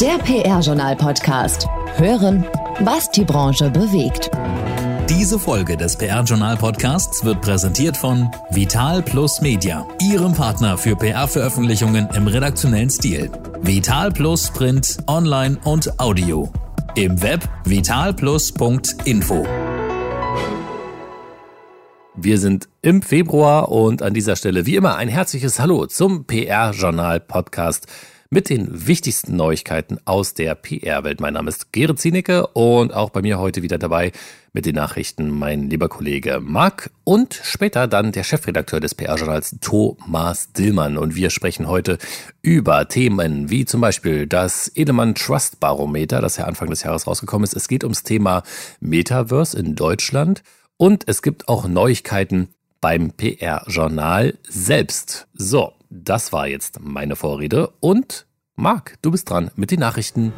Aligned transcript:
Der 0.00 0.18
PR-Journal-Podcast. 0.18 1.66
Hören, 1.96 2.44
was 2.80 3.10
die 3.12 3.24
Branche 3.24 3.70
bewegt. 3.70 4.30
Diese 5.08 5.38
Folge 5.38 5.78
des 5.78 5.96
PR-Journal-Podcasts 5.96 7.24
wird 7.24 7.40
präsentiert 7.40 7.96
von 7.96 8.30
Vital 8.50 9.00
Plus 9.00 9.40
Media, 9.40 9.88
Ihrem 10.02 10.34
Partner 10.34 10.76
für 10.76 10.96
PR-Veröffentlichungen 10.96 12.10
im 12.14 12.26
redaktionellen 12.26 12.90
Stil. 12.90 13.30
Vital 13.62 14.12
Plus 14.12 14.50
Print, 14.50 14.98
Online 15.06 15.56
und 15.64 15.98
Audio. 15.98 16.52
Im 16.94 17.22
Web 17.22 17.48
vitalplus.info. 17.64 19.46
Wir 22.16 22.38
sind 22.38 22.68
im 22.82 23.00
Februar 23.00 23.70
und 23.70 24.02
an 24.02 24.12
dieser 24.12 24.36
Stelle 24.36 24.66
wie 24.66 24.76
immer 24.76 24.96
ein 24.96 25.08
herzliches 25.08 25.58
Hallo 25.58 25.86
zum 25.86 26.26
PR-Journal-Podcast 26.26 27.86
mit 28.30 28.48
den 28.48 28.86
wichtigsten 28.86 29.36
Neuigkeiten 29.36 29.98
aus 30.04 30.34
der 30.34 30.54
PR-Welt. 30.54 31.20
Mein 31.20 31.34
Name 31.34 31.48
ist 31.48 31.72
Gerrit 31.72 31.98
Zienicke 31.98 32.46
und 32.48 32.92
auch 32.92 33.10
bei 33.10 33.22
mir 33.22 33.38
heute 33.38 33.62
wieder 33.62 33.78
dabei 33.78 34.12
mit 34.52 34.66
den 34.66 34.74
Nachrichten 34.74 35.30
mein 35.30 35.68
lieber 35.68 35.88
Kollege 35.88 36.40
Marc 36.40 36.90
und 37.04 37.38
später 37.42 37.86
dann 37.86 38.12
der 38.12 38.24
Chefredakteur 38.24 38.80
des 38.80 38.94
PR-Journals 38.94 39.56
Thomas 39.60 40.52
Dillmann. 40.52 40.96
Und 40.96 41.14
wir 41.14 41.30
sprechen 41.30 41.68
heute 41.68 41.98
über 42.42 42.88
Themen 42.88 43.50
wie 43.50 43.64
zum 43.64 43.80
Beispiel 43.80 44.26
das 44.26 44.72
Edelmann 44.74 45.14
Trust 45.14 45.60
Barometer, 45.60 46.20
das 46.20 46.38
ja 46.38 46.44
Anfang 46.44 46.70
des 46.70 46.82
Jahres 46.82 47.06
rausgekommen 47.06 47.44
ist. 47.44 47.54
Es 47.54 47.68
geht 47.68 47.84
ums 47.84 48.02
Thema 48.02 48.42
Metaverse 48.80 49.58
in 49.58 49.74
Deutschland 49.74 50.42
und 50.78 51.04
es 51.06 51.22
gibt 51.22 51.48
auch 51.48 51.68
Neuigkeiten 51.68 52.48
beim 52.80 53.10
PR-Journal 53.10 54.38
selbst. 54.48 55.26
So, 55.34 55.72
das 56.04 56.32
war 56.32 56.46
jetzt 56.46 56.80
meine 56.80 57.16
Vorrede 57.16 57.72
und 57.80 58.26
Marc, 58.54 58.96
du 59.02 59.10
bist 59.10 59.28
dran 59.30 59.50
mit 59.56 59.70
den 59.70 59.80
Nachrichten. 59.80 60.32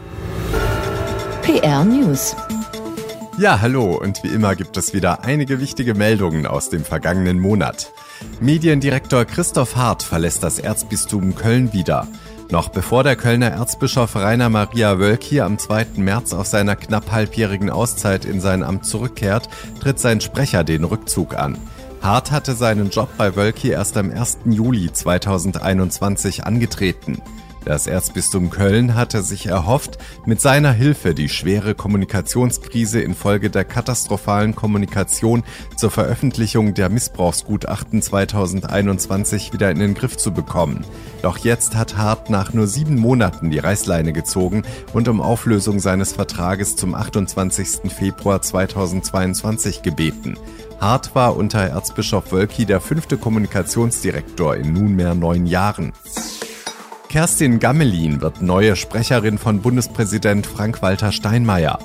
PR 1.43 1.85
News. 1.85 2.37
Ja, 3.39 3.61
hallo 3.61 3.97
und 3.97 4.25
wie 4.25 4.29
immer 4.29 4.57
gibt 4.57 4.77
es 4.77 4.93
wieder 4.93 5.25
einige 5.25 5.61
wichtige 5.61 5.95
Meldungen 5.95 6.47
aus 6.47 6.71
dem 6.71 6.85
vergangenen 6.85 7.39
Monat. 7.39 7.93
Mediendirektor 8.41 9.25
Christoph 9.25 9.77
Hart 9.77 10.03
verlässt 10.03 10.43
das 10.43 10.59
Erzbistum 10.59 11.37
Köln 11.37 11.73
wieder. 11.73 12.09
Noch 12.51 12.71
bevor 12.71 13.05
der 13.05 13.15
Kölner 13.15 13.49
Erzbischof 13.49 14.17
Rainer 14.17 14.49
Maria 14.49 14.99
Wölki 14.99 15.41
am 15.41 15.59
2. 15.59 15.87
März 15.97 16.33
auf 16.33 16.47
seiner 16.47 16.75
knapp 16.77 17.13
halbjährigen 17.13 17.71
Auszeit 17.71 18.25
in 18.25 18.41
sein 18.41 18.65
Amt 18.65 18.87
zurückkehrt, 18.87 19.49
tritt 19.81 20.01
sein 20.01 20.21
Sprecher 20.21 20.65
den 20.65 20.85
Rückzug 20.85 21.37
an. 21.37 21.59
Hart 22.09 22.31
hatte 22.31 22.55
seinen 22.55 22.89
Job 22.89 23.11
bei 23.19 23.37
Wölki 23.37 23.69
erst 23.69 23.99
am 23.99 24.11
1. 24.11 24.39
Juli 24.47 24.91
2021 24.91 26.43
angetreten. 26.43 27.21
Das 27.67 27.87
Erzbistum 27.87 28.49
Köln 28.49 28.95
hatte 28.95 29.23
sich 29.23 29.45
erhofft, 29.45 29.99
mit 30.25 30.41
seiner 30.41 30.73
Hilfe 30.73 31.15
die 31.15 31.29
schwere 31.29 31.75
Kommunikationskrise 31.75 33.03
infolge 33.03 33.51
der 33.51 33.67
katastrophalen 33.67 34.55
Kommunikation 34.55 35.45
zur 35.77 35.91
Veröffentlichung 35.91 36.73
der 36.73 36.89
Missbrauchsgutachten 36.89 38.01
2021 38.01 39.53
wieder 39.53 39.71
in 39.71 39.79
den 39.79 39.93
Griff 39.93 40.17
zu 40.17 40.33
bekommen. 40.33 40.87
Doch 41.21 41.37
jetzt 41.37 41.77
hat 41.77 41.99
Hart 41.99 42.31
nach 42.31 42.55
nur 42.55 42.69
sieben 42.69 42.97
Monaten 42.97 43.51
die 43.51 43.59
Reißleine 43.59 44.15
gezogen 44.15 44.63
und 44.95 45.09
um 45.09 45.21
Auflösung 45.21 45.79
seines 45.79 46.15
Vertrages 46.15 46.75
zum 46.75 46.95
28. 46.95 47.93
Februar 47.93 48.41
2022 48.41 49.83
gebeten. 49.83 50.39
Hart 50.81 51.15
war 51.15 51.37
unter 51.37 51.61
Erzbischof 51.61 52.31
Wölki 52.31 52.65
der 52.65 52.81
fünfte 52.81 53.17
Kommunikationsdirektor 53.17 54.55
in 54.57 54.73
nunmehr 54.73 55.15
neun 55.15 55.47
Jahren. 55.47 55.93
Kerstin 57.09 57.59
Gammelin 57.59 58.21
wird 58.21 58.43
neue 58.43 58.77
Sprecherin 58.77 59.39
von 59.39 59.61
Bundespräsident 59.61 60.47
Frank-Walter 60.47 61.11
Steinmeier. 61.11 61.79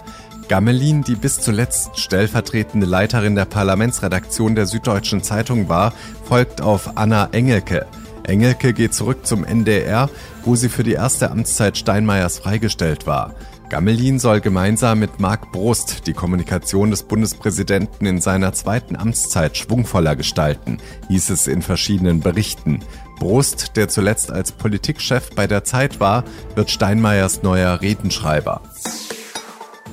Gammelin, 0.47 1.01
die 1.01 1.15
bis 1.15 1.39
zuletzt 1.39 1.97
stellvertretende 1.97 2.85
Leiterin 2.85 3.33
der 3.33 3.45
Parlamentsredaktion 3.45 4.53
der 4.53 4.67
Süddeutschen 4.67 5.23
Zeitung 5.23 5.69
war, 5.69 5.93
folgt 6.25 6.61
auf 6.61 6.95
Anna 6.95 7.29
Engelke. 7.31 7.87
Engelke 8.23 8.73
geht 8.73 8.93
zurück 8.93 9.25
zum 9.25 9.43
NDR, 9.43 10.09
wo 10.43 10.55
sie 10.55 10.69
für 10.69 10.83
die 10.83 10.93
erste 10.93 11.31
Amtszeit 11.31 11.77
Steinmeiers 11.77 12.39
freigestellt 12.39 13.07
war. 13.07 13.33
Gammelin 13.73 14.19
soll 14.19 14.39
gemeinsam 14.39 14.99
mit 14.99 15.19
Marc 15.19 15.51
Brust 15.51 16.05
die 16.05 16.13
Kommunikation 16.13 16.91
des 16.91 17.01
Bundespräsidenten 17.01 18.05
in 18.05 18.21
seiner 18.21 18.53
zweiten 18.53 18.95
Amtszeit 18.95 19.57
schwungvoller 19.57 20.15
gestalten, 20.15 20.77
hieß 21.07 21.31
es 21.31 21.47
in 21.47 21.63
verschiedenen 21.63 22.19
Berichten. 22.19 22.81
Brust, 23.17 23.75
der 23.75 23.89
zuletzt 23.89 24.31
als 24.31 24.51
Politikchef 24.51 25.31
bei 25.31 25.47
der 25.47 25.63
Zeit 25.63 25.99
war, 25.99 26.23
wird 26.53 26.69
Steinmeiers 26.69 27.41
neuer 27.41 27.81
Redenschreiber. 27.81 28.61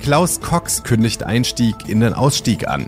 Klaus 0.03 0.41
Cox 0.41 0.83
kündigt 0.83 1.23
Einstieg 1.23 1.73
in 1.87 2.01
den 2.01 2.13
Ausstieg 2.13 2.67
an. 2.67 2.87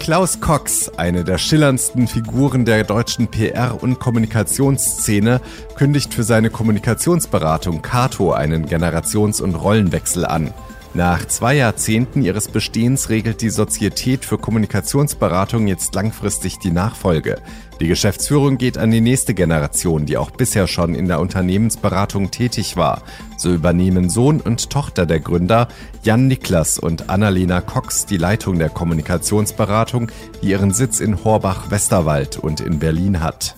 Klaus 0.00 0.40
Cox, 0.40 0.90
eine 0.96 1.24
der 1.24 1.36
schillerndsten 1.36 2.08
Figuren 2.08 2.64
der 2.64 2.84
deutschen 2.84 3.28
PR- 3.28 3.82
und 3.82 4.00
Kommunikationsszene, 4.00 5.42
kündigt 5.76 6.14
für 6.14 6.24
seine 6.24 6.48
Kommunikationsberatung 6.48 7.82
Cato 7.82 8.32
einen 8.32 8.66
Generations- 8.66 9.42
und 9.42 9.54
Rollenwechsel 9.54 10.24
an. 10.24 10.54
Nach 10.92 11.24
zwei 11.24 11.54
Jahrzehnten 11.54 12.20
ihres 12.22 12.48
Bestehens 12.48 13.10
regelt 13.10 13.42
die 13.42 13.50
Sozietät 13.50 14.24
für 14.24 14.38
Kommunikationsberatung 14.38 15.68
jetzt 15.68 15.94
langfristig 15.94 16.58
die 16.58 16.72
Nachfolge. 16.72 17.40
Die 17.78 17.86
Geschäftsführung 17.86 18.58
geht 18.58 18.76
an 18.76 18.90
die 18.90 19.00
nächste 19.00 19.32
Generation, 19.32 20.04
die 20.04 20.16
auch 20.16 20.32
bisher 20.32 20.66
schon 20.66 20.96
in 20.96 21.06
der 21.06 21.20
Unternehmensberatung 21.20 22.32
tätig 22.32 22.76
war. 22.76 23.02
So 23.36 23.54
übernehmen 23.54 24.10
Sohn 24.10 24.40
und 24.40 24.68
Tochter 24.68 25.06
der 25.06 25.20
Gründer, 25.20 25.68
Jan 26.02 26.26
Niklas 26.26 26.80
und 26.80 27.08
Annalena 27.08 27.60
Cox, 27.60 28.06
die 28.06 28.18
Leitung 28.18 28.58
der 28.58 28.68
Kommunikationsberatung, 28.68 30.10
die 30.42 30.50
ihren 30.50 30.72
Sitz 30.72 30.98
in 30.98 31.22
Horbach-Westerwald 31.22 32.36
und 32.36 32.60
in 32.60 32.80
Berlin 32.80 33.20
hat. 33.20 33.54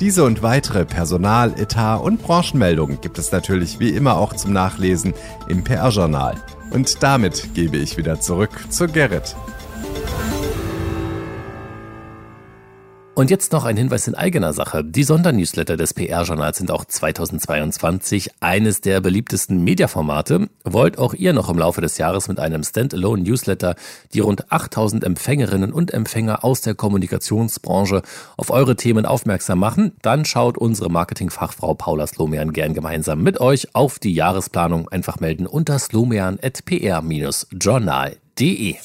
Diese 0.00 0.24
und 0.24 0.42
weitere 0.42 0.86
Personal-, 0.86 1.52
Etat- 1.60 2.00
und 2.00 2.22
Branchenmeldungen 2.22 3.02
gibt 3.02 3.18
es 3.18 3.32
natürlich 3.32 3.80
wie 3.80 3.90
immer 3.90 4.16
auch 4.16 4.32
zum 4.32 4.50
Nachlesen 4.50 5.12
im 5.46 5.62
PR-Journal. 5.62 6.42
Und 6.70 7.02
damit 7.02 7.52
gebe 7.52 7.76
ich 7.76 7.98
wieder 7.98 8.18
zurück 8.18 8.50
zu 8.70 8.86
Gerrit. 8.86 9.36
Und 13.20 13.28
jetzt 13.28 13.52
noch 13.52 13.66
ein 13.66 13.76
Hinweis 13.76 14.08
in 14.08 14.14
eigener 14.14 14.54
Sache. 14.54 14.82
Die 14.82 15.02
Sondernewsletter 15.02 15.76
des 15.76 15.92
PR-Journals 15.92 16.56
sind 16.56 16.70
auch 16.70 16.86
2022 16.86 18.30
eines 18.40 18.80
der 18.80 19.02
beliebtesten 19.02 19.62
Mediaformate. 19.62 20.48
Wollt 20.64 20.96
auch 20.96 21.12
ihr 21.12 21.34
noch 21.34 21.50
im 21.50 21.58
Laufe 21.58 21.82
des 21.82 21.98
Jahres 21.98 22.28
mit 22.28 22.40
einem 22.40 22.62
Standalone-Newsletter 22.62 23.74
die 24.14 24.20
rund 24.20 24.50
8000 24.50 25.04
Empfängerinnen 25.04 25.70
und 25.70 25.92
Empfänger 25.92 26.46
aus 26.46 26.62
der 26.62 26.74
Kommunikationsbranche 26.74 28.00
auf 28.38 28.48
eure 28.48 28.76
Themen 28.76 29.04
aufmerksam 29.04 29.58
machen? 29.58 29.92
Dann 30.00 30.24
schaut 30.24 30.56
unsere 30.56 30.88
Marketingfachfrau 30.88 31.74
Paula 31.74 32.06
Slomian 32.06 32.54
gern 32.54 32.72
gemeinsam 32.72 33.22
mit 33.22 33.38
euch 33.38 33.74
auf 33.74 33.98
die 33.98 34.14
Jahresplanung. 34.14 34.88
Einfach 34.88 35.20
melden 35.20 35.46
unter 35.46 35.78
slomian.pr-journal.de. 35.78 38.76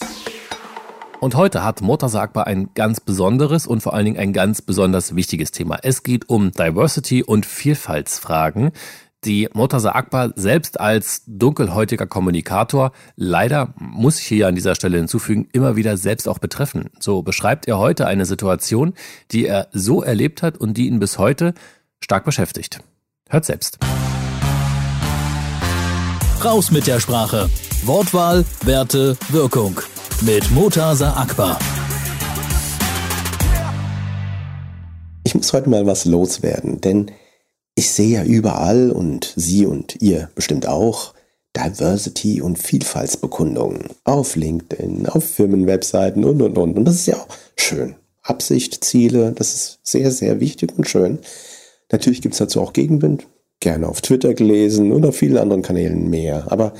Und 1.20 1.36
heute 1.36 1.64
hat 1.64 1.82
Motorsagbar 1.82 2.46
ein 2.46 2.70
ganz 2.74 3.00
besonderes 3.00 3.66
und 3.66 3.82
vor 3.82 3.94
allen 3.94 4.06
Dingen 4.06 4.20
ein 4.20 4.34
ganz 4.34 4.62
besonders 4.62 5.16
wichtiges 5.16 5.52
Thema. 5.52 5.80
Es 5.82 6.04
geht 6.04 6.30
um 6.30 6.52
Diversity 6.52 7.24
und 7.24 7.46
Vielfaltsfragen, 7.46 8.72
die 9.24 9.50
Murtaza 9.54 9.94
Akbar 9.94 10.34
selbst 10.36 10.80
als 10.80 11.24
dunkelhäutiger 11.26 12.06
Kommunikator 12.06 12.92
leider, 13.16 13.74
muss 13.78 14.20
ich 14.20 14.28
hier 14.28 14.48
an 14.48 14.54
dieser 14.54 14.76
Stelle 14.76 14.98
hinzufügen, 14.98 15.48
immer 15.52 15.76
wieder 15.76 15.98
selbst 15.98 16.28
auch 16.28 16.38
betreffen. 16.38 16.92
So 17.00 17.24
beschreibt 17.24 17.68
er 17.68 17.80
heute 17.80 18.06
eine 18.06 18.26
Situation, 18.26 18.94
die 19.32 19.48
er 19.48 19.68
so 19.72 20.04
erlebt 20.04 20.44
hat 20.44 20.58
und 20.58 20.76
die 20.78 20.86
ihn 20.88 21.00
bis 21.00 21.18
heute 21.18 21.56
stark 22.04 22.24
beschäftigt. 22.24 22.82
Hört 23.28 23.46
selbst. 23.46 23.80
Raus 26.44 26.70
mit 26.70 26.86
der 26.86 27.00
Sprache. 27.00 27.50
Wortwahl, 27.84 28.46
Werte, 28.64 29.18
Wirkung 29.30 29.82
mit 30.22 30.50
Motasa 30.52 31.14
Akbar. 31.16 31.60
Ich 35.24 35.36
muss 35.36 35.52
heute 35.54 35.70
mal 35.70 35.86
was 35.86 36.06
loswerden, 36.06 36.82
denn 36.82 37.12
ich 37.76 37.92
sehe 37.92 38.20
ja 38.20 38.24
überall 38.24 38.92
und 38.92 39.34
Sie 39.36 39.66
und 39.66 40.02
ihr 40.02 40.30
bestimmt 40.36 40.68
auch 40.68 41.14
Diversity 41.56 42.42
und 42.42 42.58
Vielfaltsbekundungen 42.58 43.86
auf 44.04 44.36
LinkedIn, 44.36 45.08
auf 45.08 45.26
Firmenwebseiten 45.26 46.24
und 46.24 46.42
und 46.42 46.58
und. 46.58 46.78
Und 46.78 46.86
das 46.86 46.96
ist 46.96 47.08
ja 47.08 47.18
auch 47.18 47.28
schön. 47.58 47.96
Absicht, 48.22 48.84
Ziele, 48.84 49.34
das 49.34 49.54
ist 49.54 49.80
sehr, 49.84 50.12
sehr 50.12 50.40
wichtig 50.40 50.78
und 50.78 50.88
schön. 50.88 51.20
Natürlich 51.92 52.22
gibt 52.22 52.34
es 52.34 52.40
dazu 52.40 52.62
auch 52.62 52.74
Gegenwind, 52.74 53.28
gerne 53.60 53.88
auf 53.88 54.02
Twitter 54.02 54.34
gelesen 54.34 54.92
und 54.92 55.06
auf 55.06 55.18
vielen 55.18 55.38
anderen 55.38 55.62
Kanälen 55.62 56.10
mehr. 56.10 56.46
Aber 56.50 56.74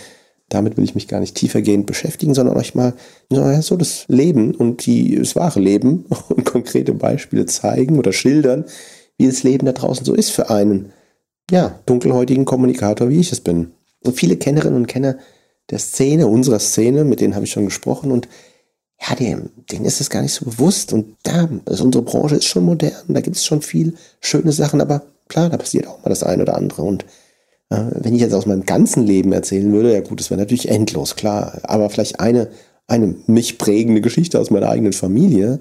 damit 0.50 0.78
will 0.78 0.84
ich 0.84 0.96
mich 0.96 1.08
gar 1.08 1.20
nicht 1.20 1.36
tiefergehend 1.36 1.86
beschäftigen, 1.86 2.34
sondern 2.34 2.58
euch 2.58 2.76
mal 2.76 2.94
naja, 3.30 3.62
so 3.62 3.78
das 3.78 4.06
Leben 4.08 4.54
und 4.54 4.86
die, 4.86 5.16
das 5.16 5.36
wahre 5.36 5.60
Leben 5.60 6.06
und 6.30 6.46
konkrete 6.46 6.94
Beispiele 6.94 7.46
zeigen 7.46 7.98
oder 7.98 8.14
schildern, 8.14 8.66
wie 9.18 9.28
das 9.28 9.44
Leben 9.44 9.66
da 9.66 9.72
draußen 9.72 10.06
so 10.06 10.14
ist 10.14 10.32
für 10.32 10.50
einen 10.50 10.92
ja, 11.50 11.80
dunkelhäutigen 11.86 12.46
Kommunikator, 12.46 13.10
wie 13.10 13.20
ich 13.20 13.32
es 13.32 13.42
bin. 13.42 13.72
Und 14.04 14.18
viele 14.20 14.38
Kennerinnen 14.38 14.78
und 14.78 14.88
Kenner 14.88 15.18
der 15.70 15.80
Szene, 15.80 16.28
unserer 16.28 16.60
Szene, 16.60 17.04
mit 17.06 17.22
denen 17.22 17.36
habe 17.36 17.46
ich 17.46 17.52
schon 17.52 17.66
gesprochen 17.66 18.12
und 18.12 18.28
ja, 19.02 19.16
denen, 19.16 19.50
denen 19.72 19.86
ist 19.86 20.00
es 20.00 20.10
gar 20.10 20.22
nicht 20.22 20.34
so 20.34 20.46
bewusst. 20.46 20.94
Und 20.94 21.18
da, 21.24 21.50
also 21.66 21.84
unsere 21.84 22.04
Branche 22.04 22.36
ist 22.36 22.46
schon 22.46 22.66
modern, 22.66 23.04
da 23.08 23.22
gibt 23.22 23.36
es 23.36 23.46
schon 23.46 23.62
viel 23.62 23.96
schöne 24.22 24.52
Sachen, 24.52 24.80
aber 24.80 25.04
klar, 25.28 25.50
da 25.50 25.58
passiert 25.58 25.88
auch 25.88 26.04
mal 26.04 26.10
das 26.10 26.24
eine 26.24 26.44
oder 26.44 26.56
andere. 26.56 26.84
Und 26.84 27.06
wenn 27.70 28.14
ich 28.14 28.22
jetzt 28.22 28.34
aus 28.34 28.46
meinem 28.46 28.66
ganzen 28.66 29.04
Leben 29.04 29.34
erzählen 29.34 29.72
würde, 29.72 29.94
ja 29.94 30.02
gut, 30.02 30.20
das 30.20 30.30
wäre 30.30 30.40
natürlich 30.40 30.70
endlos, 30.70 31.16
klar. 31.16 31.60
Aber 31.64 31.90
vielleicht 31.90 32.20
eine, 32.20 32.50
eine 32.88 33.16
mich 33.28 33.58
prägende 33.58 34.02
Geschichte 34.02 34.40
aus 34.40 34.52
meiner 34.52 34.70
eigenen 34.70 34.94
Familie. 34.94 35.60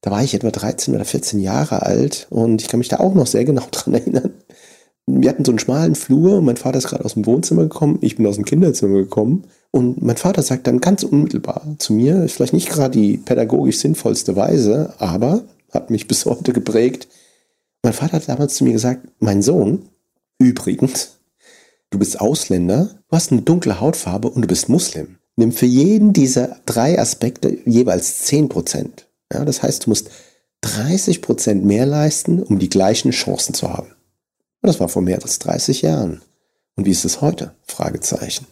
Da 0.00 0.10
war 0.10 0.22
ich 0.22 0.34
etwa 0.34 0.50
13 0.50 0.94
oder 0.94 1.04
14 1.04 1.40
Jahre 1.40 1.82
alt 1.82 2.26
und 2.30 2.62
ich 2.62 2.68
kann 2.68 2.78
mich 2.78 2.88
da 2.88 2.98
auch 2.98 3.14
noch 3.14 3.26
sehr 3.26 3.44
genau 3.44 3.62
dran 3.70 3.94
erinnern 3.94 4.34
wir 5.06 5.30
hatten 5.30 5.44
so 5.44 5.52
einen 5.52 5.60
schmalen 5.60 5.94
Flur 5.94 6.38
und 6.38 6.44
mein 6.44 6.56
Vater 6.56 6.78
ist 6.78 6.88
gerade 6.88 7.04
aus 7.04 7.14
dem 7.14 7.26
Wohnzimmer 7.26 7.62
gekommen, 7.62 7.98
ich 8.00 8.16
bin 8.16 8.26
aus 8.26 8.34
dem 8.34 8.44
Kinderzimmer 8.44 8.98
gekommen 8.98 9.44
und 9.70 10.02
mein 10.02 10.16
Vater 10.16 10.42
sagt 10.42 10.66
dann 10.66 10.80
ganz 10.80 11.04
unmittelbar 11.04 11.62
zu 11.78 11.92
mir, 11.92 12.24
ist 12.24 12.34
vielleicht 12.34 12.52
nicht 12.52 12.68
gerade 12.68 12.98
die 12.98 13.16
pädagogisch 13.16 13.78
sinnvollste 13.78 14.34
Weise, 14.34 14.94
aber 14.98 15.44
hat 15.72 15.90
mich 15.90 16.08
bis 16.08 16.26
heute 16.26 16.52
geprägt. 16.52 17.06
Mein 17.82 17.92
Vater 17.92 18.14
hat 18.14 18.28
damals 18.28 18.54
zu 18.54 18.64
mir 18.64 18.72
gesagt, 18.72 19.06
mein 19.20 19.42
Sohn, 19.42 19.88
übrigens, 20.38 21.18
du 21.90 21.98
bist 21.98 22.20
Ausländer, 22.20 23.00
du 23.08 23.16
hast 23.16 23.32
eine 23.32 23.42
dunkle 23.42 23.80
Hautfarbe 23.80 24.28
und 24.28 24.42
du 24.42 24.48
bist 24.48 24.68
Muslim. 24.68 25.18
Nimm 25.36 25.52
für 25.52 25.66
jeden 25.66 26.12
dieser 26.12 26.56
drei 26.64 26.98
Aspekte 26.98 27.58
jeweils 27.66 28.22
10 28.22 28.48
Prozent. 28.48 29.06
Ja, 29.32 29.44
das 29.44 29.62
heißt, 29.62 29.86
du 29.86 29.90
musst 29.90 30.10
30 30.62 31.20
Prozent 31.20 31.64
mehr 31.64 31.86
leisten, 31.86 32.42
um 32.42 32.58
die 32.58 32.70
gleichen 32.70 33.10
Chancen 33.10 33.54
zu 33.54 33.72
haben. 33.72 33.88
Und 34.62 34.68
das 34.68 34.80
war 34.80 34.88
vor 34.88 35.02
mehr 35.02 35.20
als 35.22 35.38
30 35.38 35.82
Jahren. 35.82 36.22
Und 36.74 36.86
wie 36.86 36.90
ist 36.90 37.04
es 37.04 37.20
heute? 37.20 37.54
Fragezeichen. 37.66 38.46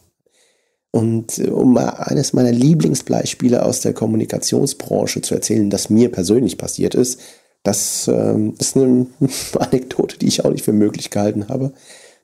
Und 0.91 1.39
äh, 1.39 1.49
um 1.49 1.73
mal 1.73 1.89
eines 1.89 2.35
meiner 2.35 2.53
Lieblingsbeispiele 2.53 3.65
aus 3.65 3.81
der 3.81 3.95
Kommunikationsbranche 3.95 5.23
zu 5.23 5.35
erzählen, 5.35 5.71
das 5.71 5.91
mir 5.91 6.13
persönlich 6.13 6.57
passiert 6.57 6.95
ist, 6.95 7.19
das 7.65 8.07
äh, 8.07 8.39
ist 8.59 8.77
eine 8.77 9.07
Anekdote, 9.59 10.19
die 10.19 10.29
ich 10.29 10.45
auch 10.45 10.51
nicht 10.51 10.65
für 10.65 10.73
möglich 10.73 11.11
gehalten 11.11 11.49
habe. 11.49 11.73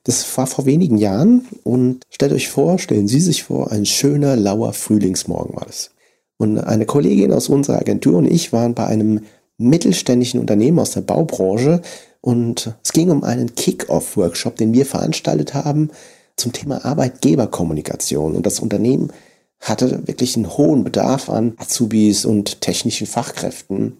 Das 0.03 0.37
war 0.37 0.47
vor 0.47 0.65
wenigen 0.65 0.97
Jahren 0.97 1.47
und 1.63 2.05
stellt 2.09 2.33
euch 2.33 2.49
vor, 2.49 2.79
stellen 2.79 3.07
Sie 3.07 3.19
sich 3.19 3.43
vor, 3.43 3.71
ein 3.71 3.85
schöner, 3.85 4.35
lauer 4.35 4.73
Frühlingsmorgen 4.73 5.55
war 5.55 5.65
das. 5.65 5.91
Und 6.37 6.57
eine 6.57 6.85
Kollegin 6.85 7.31
aus 7.31 7.49
unserer 7.49 7.77
Agentur 7.77 8.17
und 8.17 8.25
ich 8.25 8.51
waren 8.51 8.73
bei 8.73 8.87
einem 8.87 9.21
mittelständischen 9.57 10.39
Unternehmen 10.39 10.79
aus 10.79 10.91
der 10.91 11.01
Baubranche 11.01 11.81
und 12.19 12.73
es 12.83 12.93
ging 12.93 13.11
um 13.11 13.23
einen 13.23 13.53
Kick-Off-Workshop, 13.53 14.55
den 14.55 14.73
wir 14.73 14.87
veranstaltet 14.87 15.53
haben 15.53 15.91
zum 16.35 16.51
Thema 16.51 16.83
Arbeitgeberkommunikation. 16.83 18.35
Und 18.35 18.45
das 18.45 18.59
Unternehmen 18.59 19.11
hatte 19.59 20.07
wirklich 20.07 20.35
einen 20.35 20.57
hohen 20.57 20.83
Bedarf 20.83 21.29
an 21.29 21.53
Azubis 21.57 22.25
und 22.25 22.61
technischen 22.61 23.05
Fachkräften 23.05 23.97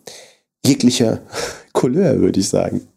jeglicher 0.66 1.20
Couleur, 1.74 2.20
würde 2.20 2.40
ich 2.40 2.50
sagen. 2.50 2.88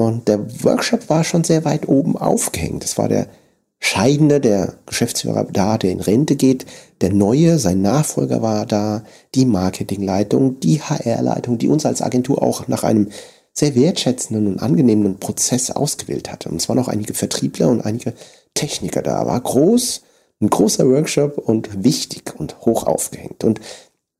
Und 0.00 0.28
der 0.28 0.40
Workshop 0.64 1.08
war 1.08 1.24
schon 1.24 1.44
sehr 1.44 1.64
weit 1.64 1.88
oben 1.88 2.16
aufgehängt. 2.16 2.84
Es 2.84 2.98
war 2.98 3.08
der 3.08 3.26
Scheidende, 3.78 4.40
der 4.40 4.74
Geschäftsführer 4.86 5.46
da, 5.50 5.78
der 5.78 5.90
in 5.90 6.00
Rente 6.00 6.36
geht, 6.36 6.66
der 7.00 7.12
Neue, 7.12 7.58
sein 7.58 7.80
Nachfolger 7.80 8.42
war 8.42 8.66
da, 8.66 9.02
die 9.34 9.46
Marketingleitung, 9.46 10.60
die 10.60 10.82
HR-Leitung, 10.82 11.56
die 11.56 11.68
uns 11.68 11.86
als 11.86 12.02
Agentur 12.02 12.42
auch 12.42 12.68
nach 12.68 12.84
einem 12.84 13.08
sehr 13.54 13.74
wertschätzenden 13.74 14.46
und 14.46 14.58
angenehmen 14.60 15.18
Prozess 15.18 15.70
ausgewählt 15.70 16.30
hatte. 16.30 16.50
Und 16.50 16.56
es 16.56 16.68
waren 16.68 16.78
auch 16.78 16.88
einige 16.88 17.14
Vertriebler 17.14 17.68
und 17.68 17.80
einige 17.80 18.12
Techniker 18.54 19.02
da. 19.02 19.26
War 19.26 19.40
groß, 19.40 20.02
ein 20.40 20.50
großer 20.50 20.88
Workshop 20.88 21.38
und 21.38 21.82
wichtig 21.82 22.34
und 22.38 22.60
hoch 22.60 22.86
aufgehängt. 22.86 23.44
Und 23.44 23.60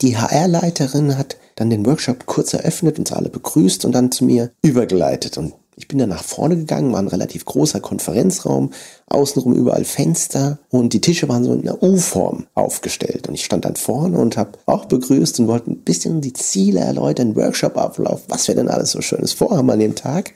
die 0.00 0.16
HR-Leiterin 0.16 1.18
hat 1.18 1.36
dann 1.56 1.68
den 1.68 1.84
Workshop 1.84 2.24
kurz 2.24 2.54
eröffnet, 2.54 2.98
uns 2.98 3.12
alle 3.12 3.28
begrüßt 3.28 3.84
und 3.84 3.92
dann 3.92 4.10
zu 4.10 4.24
mir 4.24 4.50
übergeleitet. 4.62 5.36
Und 5.36 5.52
ich 5.80 5.88
bin 5.88 5.96
dann 5.96 6.10
nach 6.10 6.22
vorne 6.22 6.58
gegangen, 6.58 6.92
war 6.92 6.98
ein 6.98 7.08
relativ 7.08 7.46
großer 7.46 7.80
Konferenzraum, 7.80 8.70
außenrum 9.06 9.54
überall 9.54 9.84
Fenster 9.84 10.58
und 10.68 10.92
die 10.92 11.00
Tische 11.00 11.26
waren 11.26 11.42
so 11.42 11.54
in 11.54 11.62
einer 11.62 11.82
U-Form 11.82 12.46
aufgestellt. 12.52 13.28
Und 13.28 13.34
ich 13.34 13.46
stand 13.46 13.64
dann 13.64 13.76
vorne 13.76 14.18
und 14.18 14.36
habe 14.36 14.58
auch 14.66 14.84
begrüßt 14.84 15.40
und 15.40 15.48
wollte 15.48 15.70
ein 15.70 15.82
bisschen 15.82 16.20
die 16.20 16.34
Ziele 16.34 16.80
erläutern, 16.80 17.34
Workshop-Ablauf, 17.34 18.24
was 18.28 18.46
wir 18.46 18.54
denn 18.54 18.68
alles 18.68 18.90
so 18.90 19.00
Schönes 19.00 19.32
vorhaben 19.32 19.70
an 19.70 19.78
dem 19.78 19.94
Tag. 19.94 20.34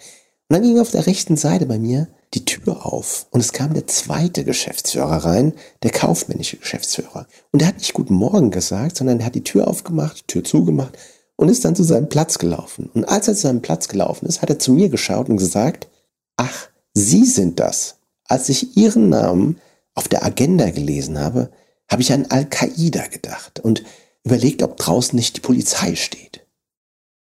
Und 0.48 0.54
dann 0.54 0.62
ging 0.62 0.80
auf 0.80 0.92
der 0.92 1.06
rechten 1.06 1.36
Seite 1.36 1.66
bei 1.66 1.78
mir 1.78 2.08
die 2.32 2.46
Tür 2.46 2.86
auf 2.86 3.26
und 3.30 3.40
es 3.40 3.52
kam 3.52 3.74
der 3.74 3.86
zweite 3.86 4.44
Geschäftsführer 4.44 5.26
rein, 5.26 5.52
der 5.82 5.90
kaufmännische 5.90 6.56
Geschäftsführer. 6.56 7.26
Und 7.52 7.60
der 7.60 7.68
hat 7.68 7.76
nicht 7.76 7.92
Guten 7.92 8.14
Morgen 8.14 8.50
gesagt, 8.50 8.96
sondern 8.96 9.20
er 9.20 9.26
hat 9.26 9.34
die 9.34 9.44
Tür 9.44 9.68
aufgemacht, 9.68 10.26
Tür 10.26 10.42
zugemacht 10.42 10.96
und 11.36 11.48
ist 11.48 11.64
dann 11.64 11.76
zu 11.76 11.82
seinem 11.82 12.08
Platz 12.08 12.38
gelaufen. 12.38 12.90
Und 12.94 13.04
als 13.04 13.28
er 13.28 13.34
zu 13.34 13.42
seinem 13.42 13.62
Platz 13.62 13.88
gelaufen 13.88 14.26
ist, 14.26 14.42
hat 14.42 14.50
er 14.50 14.58
zu 14.58 14.72
mir 14.72 14.88
geschaut 14.88 15.28
und 15.28 15.36
gesagt, 15.36 15.88
ach, 16.36 16.68
Sie 16.94 17.24
sind 17.24 17.58
das. 17.58 17.96
Als 18.24 18.48
ich 18.48 18.76
Ihren 18.76 19.08
Namen 19.08 19.60
auf 19.94 20.08
der 20.08 20.24
Agenda 20.24 20.70
gelesen 20.70 21.18
habe, 21.18 21.50
habe 21.90 22.02
ich 22.02 22.12
an 22.12 22.26
Al-Qaida 22.28 23.08
gedacht 23.08 23.60
und 23.60 23.82
überlegt, 24.22 24.62
ob 24.62 24.76
draußen 24.76 25.16
nicht 25.16 25.36
die 25.36 25.40
Polizei 25.40 25.96
steht. 25.96 26.46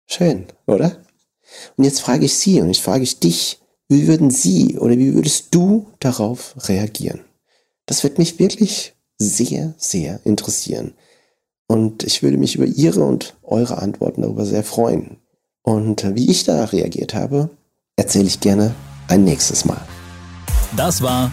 Schön, 0.08 0.46
oder? 0.68 0.98
Und 1.78 1.84
jetzt 1.84 2.02
frage 2.02 2.26
ich 2.26 2.34
Sie 2.36 2.62
und 2.62 2.70
ich 2.70 2.82
frage 2.82 3.04
ich 3.04 3.20
dich, 3.20 3.60
wie 3.88 4.08
würden 4.08 4.30
Sie 4.30 4.78
oder 4.78 4.98
wie 4.98 5.14
würdest 5.14 5.48
du 5.52 5.88
darauf 6.00 6.56
reagieren? 6.68 7.22
Das 7.86 8.04
wird 8.04 8.18
mich 8.18 8.40
wirklich 8.40 8.94
sehr, 9.18 9.74
sehr 9.78 10.20
interessieren. 10.24 10.94
Und 11.72 12.04
ich 12.04 12.22
würde 12.22 12.36
mich 12.36 12.56
über 12.56 12.66
Ihre 12.66 13.00
und 13.00 13.34
eure 13.44 13.78
Antworten 13.78 14.24
darüber 14.24 14.46
sehr 14.46 14.62
freuen. 14.62 15.16
Und 15.64 16.06
wie 16.18 16.30
ich 16.30 16.44
da 16.44 16.66
reagiert 16.66 17.14
habe, 17.14 17.50
erzähle 17.96 18.26
ich 18.26 18.42
gerne 18.42 18.74
ein 19.08 19.24
nächstes 19.24 19.64
Mal. 19.64 19.80
Das 20.76 21.02
war 21.02 21.32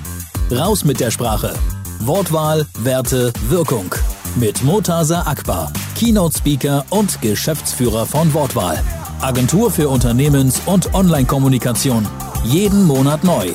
Raus 0.53 0.85
mit 0.85 1.01
der 1.01 1.11
Sprache. 1.11 1.55
Wortwahl, 1.99 2.67
Werte, 2.79 3.33
Wirkung. 3.49 3.93
Mit 4.37 4.63
Motasa 4.63 5.23
Akbar, 5.23 5.73
Keynote-Speaker 5.97 6.85
und 6.91 7.21
Geschäftsführer 7.21 8.07
von 8.07 8.33
Wortwahl. 8.33 8.81
Agentur 9.21 9.73
für 9.73 9.89
Unternehmens- 9.89 10.63
und 10.67 10.95
Online-Kommunikation. 10.95 12.07
Jeden 12.45 12.85
Monat 12.85 13.25
neu. 13.25 13.49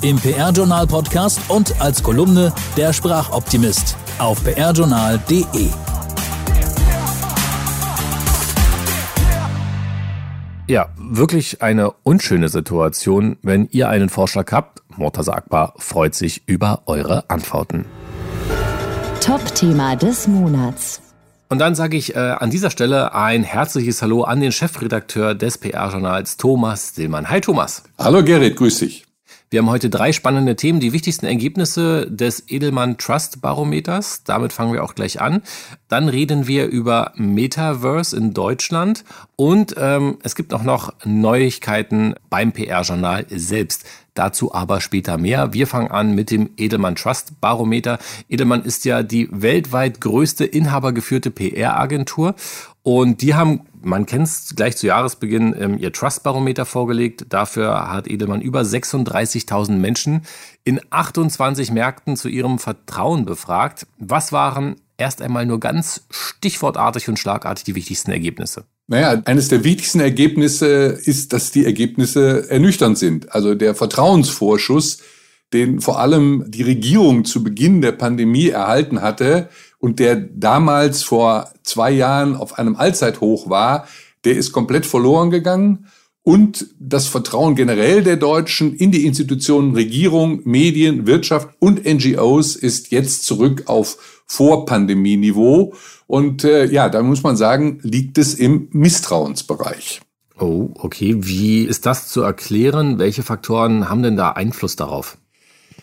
Im 0.00 0.16
PR-Journal-Podcast 0.16 1.38
und 1.48 1.78
als 1.82 2.02
Kolumne 2.02 2.54
der 2.78 2.94
Sprachoptimist 2.94 3.94
auf 4.18 4.42
prjournal.de. 4.42 5.68
Ja, 10.70 10.88
wirklich 10.96 11.62
eine 11.62 11.90
unschöne 12.04 12.48
Situation. 12.48 13.38
Wenn 13.42 13.68
ihr 13.72 13.88
einen 13.88 14.08
Vorschlag 14.08 14.52
habt, 14.52 14.82
Mortaza 14.96 15.32
Akbar 15.32 15.74
freut 15.78 16.14
sich 16.14 16.42
über 16.46 16.82
eure 16.86 17.28
Antworten. 17.28 17.86
Top-Thema 19.20 19.96
des 19.96 20.28
Monats. 20.28 21.02
Und 21.48 21.58
dann 21.58 21.74
sage 21.74 21.96
ich 21.96 22.14
äh, 22.14 22.18
an 22.20 22.50
dieser 22.50 22.70
Stelle 22.70 23.16
ein 23.16 23.42
herzliches 23.42 24.00
Hallo 24.00 24.22
an 24.22 24.40
den 24.40 24.52
Chefredakteur 24.52 25.34
des 25.34 25.58
PR-Journals, 25.58 26.36
Thomas 26.36 26.92
Dillmann. 26.92 27.28
Hi 27.28 27.40
Thomas. 27.40 27.82
Hallo 27.98 28.22
Gerrit, 28.22 28.54
grüß 28.54 28.78
dich. 28.78 29.09
Wir 29.52 29.58
haben 29.58 29.68
heute 29.68 29.90
drei 29.90 30.12
spannende 30.12 30.54
Themen, 30.54 30.78
die 30.78 30.92
wichtigsten 30.92 31.26
Ergebnisse 31.26 32.08
des 32.08 32.44
Edelmann 32.48 32.98
Trust 32.98 33.40
Barometers. 33.40 34.22
Damit 34.22 34.52
fangen 34.52 34.72
wir 34.72 34.84
auch 34.84 34.94
gleich 34.94 35.20
an. 35.20 35.42
Dann 35.88 36.08
reden 36.08 36.46
wir 36.46 36.68
über 36.68 37.10
Metaverse 37.16 38.16
in 38.16 38.32
Deutschland 38.32 39.04
und 39.34 39.74
ähm, 39.76 40.18
es 40.22 40.36
gibt 40.36 40.54
auch 40.54 40.62
noch 40.62 40.92
Neuigkeiten 41.04 42.14
beim 42.28 42.52
PR-Journal 42.52 43.26
selbst. 43.28 43.86
Dazu 44.14 44.54
aber 44.54 44.80
später 44.80 45.18
mehr. 45.18 45.52
Wir 45.52 45.66
fangen 45.66 45.90
an 45.90 46.14
mit 46.14 46.30
dem 46.30 46.50
Edelmann 46.56 46.94
Trust 46.94 47.40
Barometer. 47.40 47.98
Edelmann 48.28 48.62
ist 48.62 48.84
ja 48.84 49.02
die 49.02 49.28
weltweit 49.32 50.00
größte 50.00 50.44
inhabergeführte 50.44 51.32
PR-Agentur 51.32 52.36
und 52.82 53.20
die 53.20 53.34
haben, 53.34 53.60
man 53.82 54.06
kennt 54.06 54.26
es 54.26 54.54
gleich 54.56 54.76
zu 54.76 54.86
Jahresbeginn, 54.86 55.54
ähm, 55.58 55.78
ihr 55.78 55.92
Trust-Barometer 55.92 56.64
vorgelegt. 56.64 57.26
Dafür 57.28 57.90
hat 57.90 58.08
Edelmann 58.08 58.40
über 58.40 58.62
36.000 58.62 59.72
Menschen 59.72 60.22
in 60.64 60.80
28 60.88 61.72
Märkten 61.72 62.16
zu 62.16 62.28
ihrem 62.28 62.58
Vertrauen 62.58 63.26
befragt. 63.26 63.86
Was 63.98 64.32
waren 64.32 64.76
erst 64.96 65.20
einmal 65.20 65.44
nur 65.44 65.60
ganz 65.60 66.06
stichwortartig 66.10 67.08
und 67.08 67.18
schlagartig 67.18 67.64
die 67.64 67.74
wichtigsten 67.74 68.12
Ergebnisse? 68.12 68.64
Naja, 68.86 69.22
eines 69.24 69.48
der 69.48 69.62
wichtigsten 69.62 70.00
Ergebnisse 70.00 70.66
ist, 71.04 71.32
dass 71.32 71.52
die 71.52 71.64
Ergebnisse 71.64 72.50
ernüchternd 72.50 72.98
sind. 72.98 73.32
Also 73.32 73.54
der 73.54 73.74
Vertrauensvorschuss, 73.74 74.98
den 75.52 75.80
vor 75.80 76.00
allem 76.00 76.44
die 76.48 76.62
Regierung 76.62 77.24
zu 77.24 77.44
Beginn 77.44 77.82
der 77.82 77.92
Pandemie 77.92 78.48
erhalten 78.48 79.02
hatte 79.02 79.48
und 79.80 79.98
der 79.98 80.14
damals 80.14 81.02
vor 81.02 81.50
zwei 81.64 81.90
Jahren 81.90 82.36
auf 82.36 82.58
einem 82.58 82.76
Allzeithoch 82.76 83.50
war, 83.50 83.88
der 84.24 84.36
ist 84.36 84.52
komplett 84.52 84.86
verloren 84.86 85.30
gegangen. 85.30 85.86
und 86.22 86.66
das 86.78 87.06
Vertrauen 87.06 87.54
generell 87.54 88.02
der 88.04 88.18
Deutschen 88.18 88.76
in 88.76 88.92
die 88.92 89.06
Institutionen 89.06 89.74
Regierung, 89.74 90.42
Medien, 90.44 91.06
Wirtschaft 91.06 91.48
und 91.58 91.86
NGOs 91.86 92.56
ist 92.56 92.90
jetzt 92.90 93.24
zurück 93.24 93.64
auf 93.66 93.96
Vorpandemieniveau. 94.26 95.72
Und 96.06 96.44
äh, 96.44 96.66
ja, 96.66 96.90
da 96.90 97.02
muss 97.02 97.22
man 97.22 97.38
sagen, 97.38 97.80
liegt 97.82 98.18
es 98.18 98.34
im 98.34 98.68
Misstrauensbereich. 98.70 100.02
Oh, 100.38 100.68
okay. 100.74 101.16
Wie 101.18 101.62
ist 101.62 101.86
das 101.86 102.08
zu 102.08 102.20
erklären? 102.20 102.98
Welche 102.98 103.22
Faktoren 103.22 103.88
haben 103.88 104.02
denn 104.02 104.16
da 104.16 104.30
Einfluss 104.30 104.76
darauf? 104.76 105.16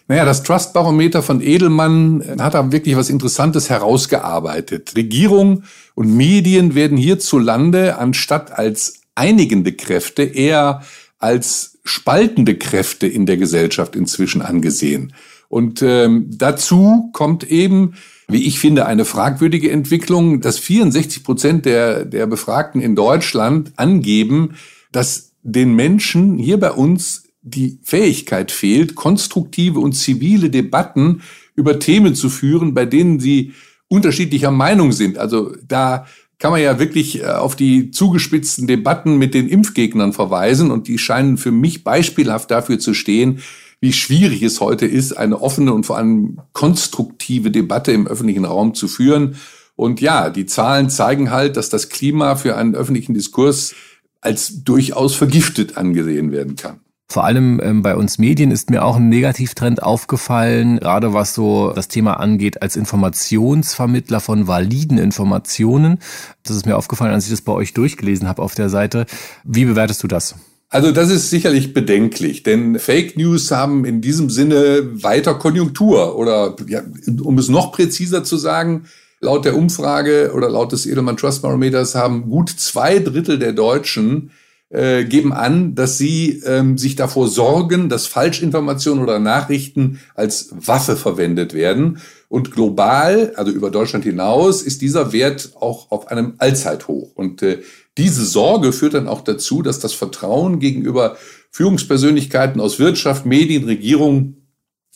Naja, 0.10 0.24
das 0.24 0.44
Trust-Barometer 0.44 1.22
von 1.22 1.42
Edelmann 1.42 2.24
hat 2.40 2.54
da 2.54 2.72
wirklich 2.72 2.96
was 2.96 3.10
Interessantes 3.10 3.70
herausgearbeitet. 3.70 4.94
Regierung 4.96 5.64
und 5.96 6.16
Medien 6.16 6.76
werden 6.76 6.98
hierzulande 6.98 7.98
anstatt 7.98 8.58
als 8.58 9.02
einigende 9.16 9.74
Kräfte 9.74 10.24
eher 10.24 10.84
als 11.20 11.80
spaltende 11.84 12.56
Kräfte 12.56 13.08
in 13.08 13.26
der 13.26 13.38
Gesellschaft 13.38 13.96
inzwischen 13.96 14.42
angesehen. 14.42 15.14
Und 15.50 15.82
ähm, 15.82 16.30
dazu 16.30 17.10
kommt 17.14 17.50
eben, 17.50 17.96
wie 18.28 18.46
ich 18.46 18.60
finde, 18.60 18.86
eine 18.86 19.06
fragwürdige 19.06 19.72
Entwicklung, 19.72 20.42
dass 20.42 20.60
64 20.60 21.24
Prozent 21.24 21.66
der, 21.66 22.06
der 22.06 22.28
Befragten 22.28 22.82
in 22.82 22.96
Deutschland 22.96 23.72
angeben, 23.78 24.56
dass 24.92 25.32
den 25.44 25.74
Menschen 25.74 26.38
hier 26.38 26.60
bei 26.60 26.72
uns 26.72 27.27
die 27.50 27.80
Fähigkeit 27.84 28.52
fehlt, 28.52 28.96
konstruktive 28.96 29.80
und 29.80 29.94
zivile 29.94 30.50
Debatten 30.50 31.22
über 31.56 31.80
Themen 31.80 32.16
zu 32.16 32.30
führen, 32.30 32.74
bei 32.74 32.86
denen 32.86 33.20
sie 33.20 33.54
unterschiedlicher 33.88 34.52
Meinung 34.52 34.92
sind. 34.92 35.18
Also 35.18 35.56
da 35.68 36.06
kann 36.40 36.52
man 36.52 36.62
ja 36.62 36.80
wirklich 36.80 37.22
äh, 37.22 37.26
auf 37.26 37.56
die 37.56 37.92
zugespitzten 37.92 38.68
Debatten 38.68 39.18
mit 39.18 39.34
den 39.34 39.48
Impfgegnern 39.48 40.14
verweisen 40.14 40.72
und 40.72 40.88
die 40.88 40.98
scheinen 40.98 41.38
für 41.38 41.52
mich 41.52 41.84
beispielhaft 41.84 42.52
dafür 42.52 42.80
zu 42.80 42.94
stehen, 42.94 43.40
wie 43.80 43.94
schwierig 43.94 44.42
es 44.42 44.60
heute 44.60 44.86
ist, 44.86 45.14
eine 45.14 45.42
offene 45.42 45.74
und 45.74 45.86
vor 45.86 45.98
allem 45.98 46.40
konstruktive 46.54 47.52
Debatte 47.52 47.92
im 47.92 48.08
öffentlichen 48.08 48.46
Raum 48.46 48.74
zu 48.74 48.88
führen. 48.88 49.36
Und 49.76 50.02
ja, 50.02 50.32
die 50.32 50.48
Zahlen 50.48 50.90
zeigen 50.90 51.30
halt, 51.30 51.58
dass 51.58 51.70
das 51.70 51.90
Klima 51.90 52.36
für 52.36 52.58
einen 52.58 52.76
öffentlichen 52.76 53.14
Diskurs 53.14 53.76
als 54.22 54.64
durchaus 54.64 55.14
vergiftet 55.14 55.78
angesehen 55.78 56.32
werden 56.32 56.56
kann. 56.56 56.80
Vor 57.10 57.24
allem 57.24 57.62
ähm, 57.64 57.84
bei 57.84 57.96
uns 57.96 58.18
Medien 58.18 58.52
ist 58.52 58.70
mir 58.70 58.84
auch 58.84 58.98
ein 58.98 59.08
Negativtrend 59.08 59.82
aufgefallen, 59.82 60.80
gerade 60.80 61.14
was 61.14 61.34
so 61.34 61.72
das 61.72 61.88
Thema 61.88 62.20
angeht, 62.20 62.62
als 62.62 62.76
Informationsvermittler 62.76 64.20
von 64.20 64.48
validen 64.48 64.98
Informationen. 64.98 66.00
Das 66.44 66.58
ist 66.58 66.66
mir 66.66 66.76
aufgefallen, 66.76 67.14
als 67.14 67.24
ich 67.24 67.32
das 67.32 67.42
bei 67.42 67.54
euch 67.54 67.74
durchgelesen 67.74 68.28
habe 68.28 68.42
auf 68.42 68.56
der 68.56 68.70
Seite. 68.70 69.06
Wie 69.46 69.64
bewertest 69.64 70.04
du 70.04 70.08
das? 70.08 70.36
Also 70.70 70.92
das 70.92 71.10
ist 71.10 71.30
sicherlich 71.30 71.74
bedenklich, 71.74 72.44
denn 72.44 72.78
Fake 72.78 73.16
News 73.16 73.52
haben 73.52 73.86
in 73.86 74.02
diesem 74.02 74.30
Sinne 74.30 75.02
weiter 75.02 75.36
Konjunktur 75.36 76.18
oder 76.18 76.58
ja, 76.68 76.82
um 77.22 77.38
es 77.38 77.48
noch 77.48 77.72
präziser 77.72 78.26
zu 78.26 78.36
sagen, 78.36 78.84
laut 79.22 79.46
der 79.46 79.56
Umfrage 79.56 80.34
oder 80.36 80.50
laut 80.50 80.74
des 80.74 80.86
Edelmann 80.86 81.16
Trust 81.16 81.42
Barometers 81.42 81.96
haben 81.96 82.30
gut 82.30 82.50
zwei 82.50 83.00
Drittel 83.00 83.40
der 83.40 83.54
Deutschen 83.54 84.32
äh, 84.70 85.06
geben 85.06 85.32
an, 85.32 85.76
dass 85.76 85.98
sie 85.98 86.42
ähm, 86.46 86.78
sich 86.78 86.96
davor 86.96 87.30
sorgen, 87.30 87.88
dass 87.88 88.06
Falschinformationen 88.06 89.02
oder 89.02 89.20
Nachrichten 89.20 90.00
als 90.14 90.50
Waffe 90.52 90.98
verwendet 90.98 91.54
werden. 91.54 92.00
Und 92.28 92.52
global, 92.52 93.32
also 93.38 93.52
über 93.52 93.72
Deutschland 93.72 94.04
hinaus, 94.04 94.62
ist 94.62 94.82
dieser 94.82 95.14
Wert 95.14 95.52
auch 95.56 95.90
auf 95.92 96.10
einem 96.10 96.34
Allzeithoch. 96.40 97.12
Und 97.16 97.42
äh, 97.42 97.60
diese 97.98 98.26
Sorge 98.26 98.74
führt 98.74 98.94
dann 98.94 99.08
auch 99.08 99.22
dazu, 99.22 99.62
dass 99.62 99.80
das 99.80 99.94
Vertrauen 99.94 100.60
gegenüber 100.60 101.16
Führungspersönlichkeiten 101.52 102.60
aus 102.60 102.78
Wirtschaft, 102.78 103.26
Medien, 103.26 103.64
Regierung 103.64 104.36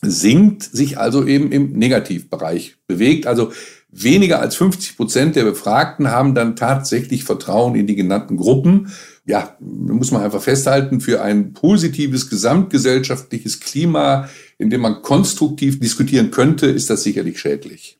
sinkt, 0.02 0.64
sich 0.64 0.98
also 0.98 1.26
eben 1.26 1.50
im 1.50 1.72
Negativbereich 1.72 2.76
bewegt. 2.86 3.26
Also 3.26 3.52
weniger 3.88 4.40
als 4.40 4.56
50 4.56 4.96
Prozent 4.96 5.36
der 5.36 5.44
Befragten 5.44 6.10
haben 6.10 6.34
dann 6.34 6.56
tatsächlich 6.56 7.24
Vertrauen 7.24 7.74
in 7.74 7.86
die 7.86 7.96
genannten 7.96 8.36
Gruppen 8.36 8.92
ja, 9.24 9.56
muss 9.60 10.10
man 10.10 10.22
einfach 10.22 10.42
festhalten, 10.42 11.00
für 11.00 11.22
ein 11.22 11.52
positives 11.52 12.28
gesamtgesellschaftliches 12.28 13.60
Klima, 13.60 14.28
in 14.58 14.70
dem 14.70 14.80
man 14.80 15.02
konstruktiv 15.02 15.78
diskutieren 15.78 16.30
könnte, 16.30 16.66
ist 16.66 16.90
das 16.90 17.02
sicherlich 17.02 17.38
schädlich. 17.38 17.98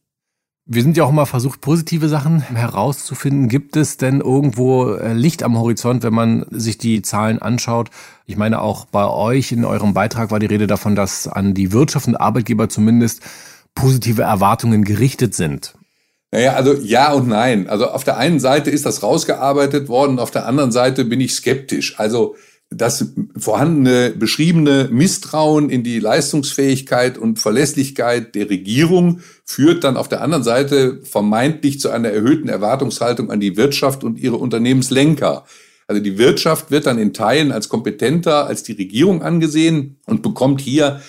Wir 0.64 0.82
sind 0.82 0.96
ja 0.96 1.04
auch 1.04 1.10
immer 1.10 1.26
versucht, 1.26 1.60
positive 1.60 2.08
Sachen 2.08 2.40
herauszufinden. 2.40 3.48
Gibt 3.48 3.76
es 3.76 3.96
denn 3.96 4.20
irgendwo 4.20 4.94
äh, 4.94 5.12
Licht 5.12 5.42
am 5.42 5.58
Horizont, 5.58 6.04
wenn 6.04 6.14
man 6.14 6.46
sich 6.50 6.78
die 6.78 7.02
Zahlen 7.02 7.40
anschaut? 7.40 7.90
Ich 8.26 8.36
meine, 8.36 8.60
auch 8.60 8.84
bei 8.86 9.08
euch 9.08 9.50
in 9.50 9.64
eurem 9.64 9.92
Beitrag 9.92 10.30
war 10.30 10.38
die 10.38 10.46
Rede 10.46 10.68
davon, 10.68 10.94
dass 10.94 11.26
an 11.26 11.54
die 11.54 11.72
Wirtschaft 11.72 12.06
und 12.06 12.14
Arbeitgeber 12.14 12.68
zumindest 12.68 13.22
positive 13.74 14.22
Erwartungen 14.22 14.84
gerichtet 14.84 15.34
sind. 15.34 15.74
Naja, 16.32 16.54
also 16.54 16.72
ja 16.74 17.12
und 17.12 17.28
nein. 17.28 17.68
Also 17.68 17.88
auf 17.88 18.04
der 18.04 18.16
einen 18.16 18.40
Seite 18.40 18.70
ist 18.70 18.86
das 18.86 19.02
rausgearbeitet 19.02 19.88
worden, 19.88 20.18
auf 20.18 20.30
der 20.30 20.46
anderen 20.46 20.72
Seite 20.72 21.04
bin 21.04 21.20
ich 21.20 21.34
skeptisch. 21.34 22.00
Also 22.00 22.36
das 22.70 23.12
vorhandene 23.36 24.10
beschriebene 24.10 24.88
Misstrauen 24.90 25.68
in 25.68 25.84
die 25.84 25.98
Leistungsfähigkeit 25.98 27.18
und 27.18 27.38
Verlässlichkeit 27.38 28.34
der 28.34 28.48
Regierung 28.48 29.20
führt 29.44 29.84
dann 29.84 29.98
auf 29.98 30.08
der 30.08 30.22
anderen 30.22 30.42
Seite 30.42 31.00
vermeintlich 31.04 31.80
zu 31.80 31.90
einer 31.90 32.08
erhöhten 32.08 32.48
Erwartungshaltung 32.48 33.30
an 33.30 33.40
die 33.40 33.58
Wirtschaft 33.58 34.02
und 34.02 34.18
ihre 34.18 34.36
Unternehmenslenker. 34.36 35.44
Also 35.86 36.00
die 36.00 36.16
Wirtschaft 36.16 36.70
wird 36.70 36.86
dann 36.86 36.98
in 36.98 37.12
Teilen 37.12 37.52
als 37.52 37.68
kompetenter 37.68 38.46
als 38.46 38.62
die 38.62 38.72
Regierung 38.72 39.22
angesehen 39.22 39.98
und 40.06 40.22
bekommt 40.22 40.62
hier 40.62 41.02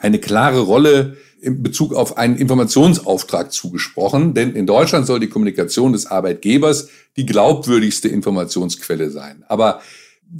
eine 0.00 0.18
klare 0.18 0.60
Rolle 0.60 1.16
in 1.44 1.62
Bezug 1.62 1.94
auf 1.94 2.16
einen 2.16 2.36
Informationsauftrag 2.36 3.52
zugesprochen, 3.52 4.34
denn 4.34 4.54
in 4.54 4.66
Deutschland 4.66 5.06
soll 5.06 5.20
die 5.20 5.28
Kommunikation 5.28 5.92
des 5.92 6.06
Arbeitgebers 6.06 6.88
die 7.16 7.26
glaubwürdigste 7.26 8.08
Informationsquelle 8.08 9.10
sein. 9.10 9.44
Aber 9.48 9.80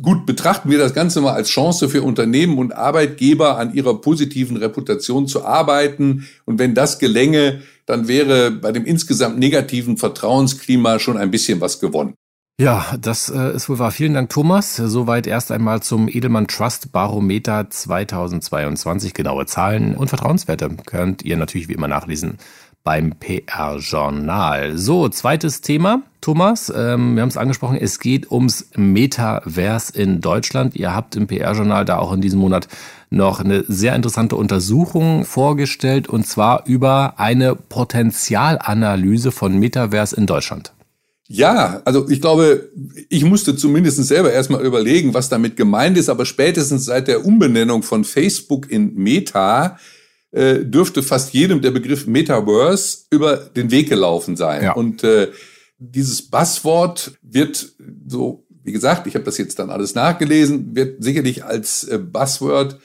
gut, 0.02 0.26
betrachten 0.26 0.70
wir 0.70 0.78
das 0.78 0.94
Ganze 0.94 1.20
mal 1.20 1.34
als 1.34 1.50
Chance 1.50 1.88
für 1.88 2.02
Unternehmen 2.02 2.58
und 2.58 2.75
Arbeitgeber, 2.75 3.58
an 3.58 3.75
ihrer 3.75 4.00
positiven 4.00 4.56
Reputation 4.56 5.28
zu 5.28 5.44
arbeiten. 5.44 6.26
Und 6.46 6.58
wenn 6.58 6.75
das 6.75 6.99
gelänge, 6.99 7.62
dann 7.87 8.08
wäre 8.08 8.50
bei 8.50 8.73
dem 8.73 8.87
insgesamt 8.87 9.38
negativen 9.38 9.96
Vertrauensklima 9.96 10.99
schon 10.99 11.16
ein 11.16 11.30
bisschen 11.30 11.61
was 11.61 11.80
gewonnen. 11.80 12.14
Ja, 12.61 12.87
das 13.00 13.30
äh, 13.30 13.52
ist 13.52 13.68
wohl 13.68 13.80
wahr. 13.80 13.90
Vielen 13.90 14.14
Dank, 14.14 14.30
Thomas. 14.30 14.76
Soweit 14.76 15.26
erst 15.26 15.50
einmal 15.50 15.82
zum 15.82 16.08
Edelmann 16.08 16.46
Trust 16.46 16.92
Barometer 16.92 17.68
2022. 17.68 19.12
Genaue 19.12 19.46
Zahlen 19.46 19.96
und 19.96 20.06
Vertrauenswerte 20.06 20.70
könnt 20.87 21.23
ihr 21.23 21.37
natürlich 21.37 21.68
wie 21.68 21.73
immer 21.73 21.88
nachlesen 21.88 22.38
beim 22.84 23.14
PR-Journal. 23.18 24.76
So, 24.76 25.08
zweites 25.08 25.62
Thema, 25.62 26.02
Thomas. 26.20 26.73
Ähm, 26.75 27.16
wir 27.16 27.23
haben 27.23 27.30
es 27.30 27.37
angesprochen, 27.37 27.78
es 27.80 27.99
geht 27.99 28.30
ums 28.30 28.70
Metaverse 28.76 29.99
in 29.99 30.20
Deutschland. 30.20 30.76
Ihr 30.76 30.94
habt 30.94 31.16
im 31.16 31.26
PR-Journal 31.26 31.84
da 31.84 31.99
auch 31.99 32.12
in 32.12 32.20
diesem 32.20 32.38
Monat 32.38 32.68
noch 33.11 33.40
eine 33.40 33.64
sehr 33.66 33.96
interessante 33.96 34.37
Untersuchung 34.37 35.25
vorgestellt 35.25 36.08
und 36.08 36.26
zwar 36.26 36.66
über 36.66 37.14
eine 37.16 37.56
Potenzialanalyse 37.56 39.32
von 39.32 39.58
Metaverse 39.58 40.14
in 40.14 40.26
Deutschland. 40.26 40.74
Ja, 41.26 41.81
also 41.87 42.09
ich 42.11 42.21
glaube, 42.21 42.71
ich 43.09 43.25
musste 43.25 43.57
zumindest 43.57 44.02
selber 44.04 44.33
erstmal 44.33 44.64
überlegen, 44.64 45.14
was 45.14 45.31
damit 45.31 45.57
gemeint 45.57 45.97
ist, 45.97 46.11
aber 46.11 46.26
spätestens 46.26 46.85
seit 46.85 47.09
der 47.09 47.25
Umbenennung 47.25 47.83
von 47.83 48.04
Facebook 48.04 48.71
in 48.71 48.95
Meta 48.95 49.78
äh, 50.33 50.64
dürfte 50.64 51.02
fast 51.02 51.33
jedem 51.33 51.62
der 51.62 51.71
Begriff 51.71 52.07
Metaverse 52.07 53.04
über 53.11 53.37
den 53.37 53.71
Weg 53.71 53.88
gelaufen 53.88 54.37
sein. 54.37 54.64
Ja. 54.64 54.73
Und 54.75 55.02
äh, 55.02 55.31
dieses 55.78 56.23
Buzzword 56.23 57.12
wird 57.23 57.73
so, 58.07 58.47
wie 58.62 58.73
gesagt, 58.73 59.07
ich 59.07 59.14
habe 59.14 59.25
das 59.25 59.38
jetzt 59.38 59.59
dann 59.59 59.71
alles 59.71 59.95
nachgelesen, 59.95 60.76
wird 60.76 61.02
sicherlich 61.02 61.45
als 61.45 61.85
äh, 61.85 61.99
Buzzword 61.99 62.78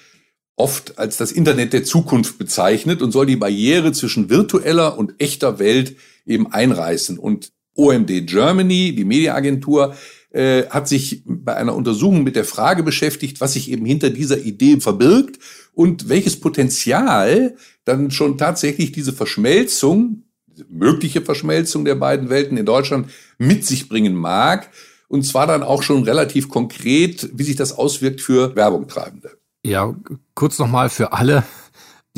oft 0.55 0.99
als 0.99 1.17
das 1.17 1.31
Internet 1.31 1.71
der 1.71 1.85
Zukunft 1.85 2.37
bezeichnet 2.37 3.01
und 3.01 3.11
soll 3.11 3.25
die 3.25 3.37
Barriere 3.37 3.93
zwischen 3.93 4.29
virtueller 4.29 4.97
und 4.97 5.15
echter 5.17 5.57
Welt 5.57 5.95
eben 6.25 6.51
einreißen. 6.51 7.17
Und 7.17 7.51
OMD 7.75 8.27
Germany, 8.27 8.93
die 8.95 9.05
Mediaagentur, 9.05 9.95
äh, 10.31 10.65
hat 10.69 10.87
sich 10.87 11.23
bei 11.25 11.55
einer 11.55 11.75
Untersuchung 11.75 12.23
mit 12.23 12.35
der 12.35 12.45
Frage 12.45 12.83
beschäftigt, 12.83 13.41
was 13.41 13.53
sich 13.53 13.71
eben 13.71 13.85
hinter 13.85 14.09
dieser 14.09 14.37
Idee 14.39 14.79
verbirgt 14.79 15.39
und 15.73 16.09
welches 16.09 16.39
Potenzial 16.39 17.55
dann 17.85 18.11
schon 18.11 18.37
tatsächlich 18.37 18.91
diese 18.91 19.13
Verschmelzung, 19.13 20.23
mögliche 20.69 21.21
Verschmelzung 21.21 21.85
der 21.85 21.95
beiden 21.95 22.29
Welten 22.29 22.57
in 22.57 22.65
Deutschland 22.65 23.09
mit 23.37 23.65
sich 23.65 23.89
bringen 23.89 24.13
mag. 24.13 24.69
Und 25.07 25.25
zwar 25.25 25.47
dann 25.47 25.63
auch 25.63 25.81
schon 25.81 26.03
relativ 26.03 26.49
konkret, 26.49 27.29
wie 27.33 27.43
sich 27.43 27.55
das 27.55 27.71
auswirkt 27.71 28.21
für 28.21 28.55
Werbungtreibende. 28.55 29.31
Ja, 29.65 29.95
kurz 30.35 30.59
nochmal 30.59 30.89
für 30.89 31.13
alle, 31.13 31.43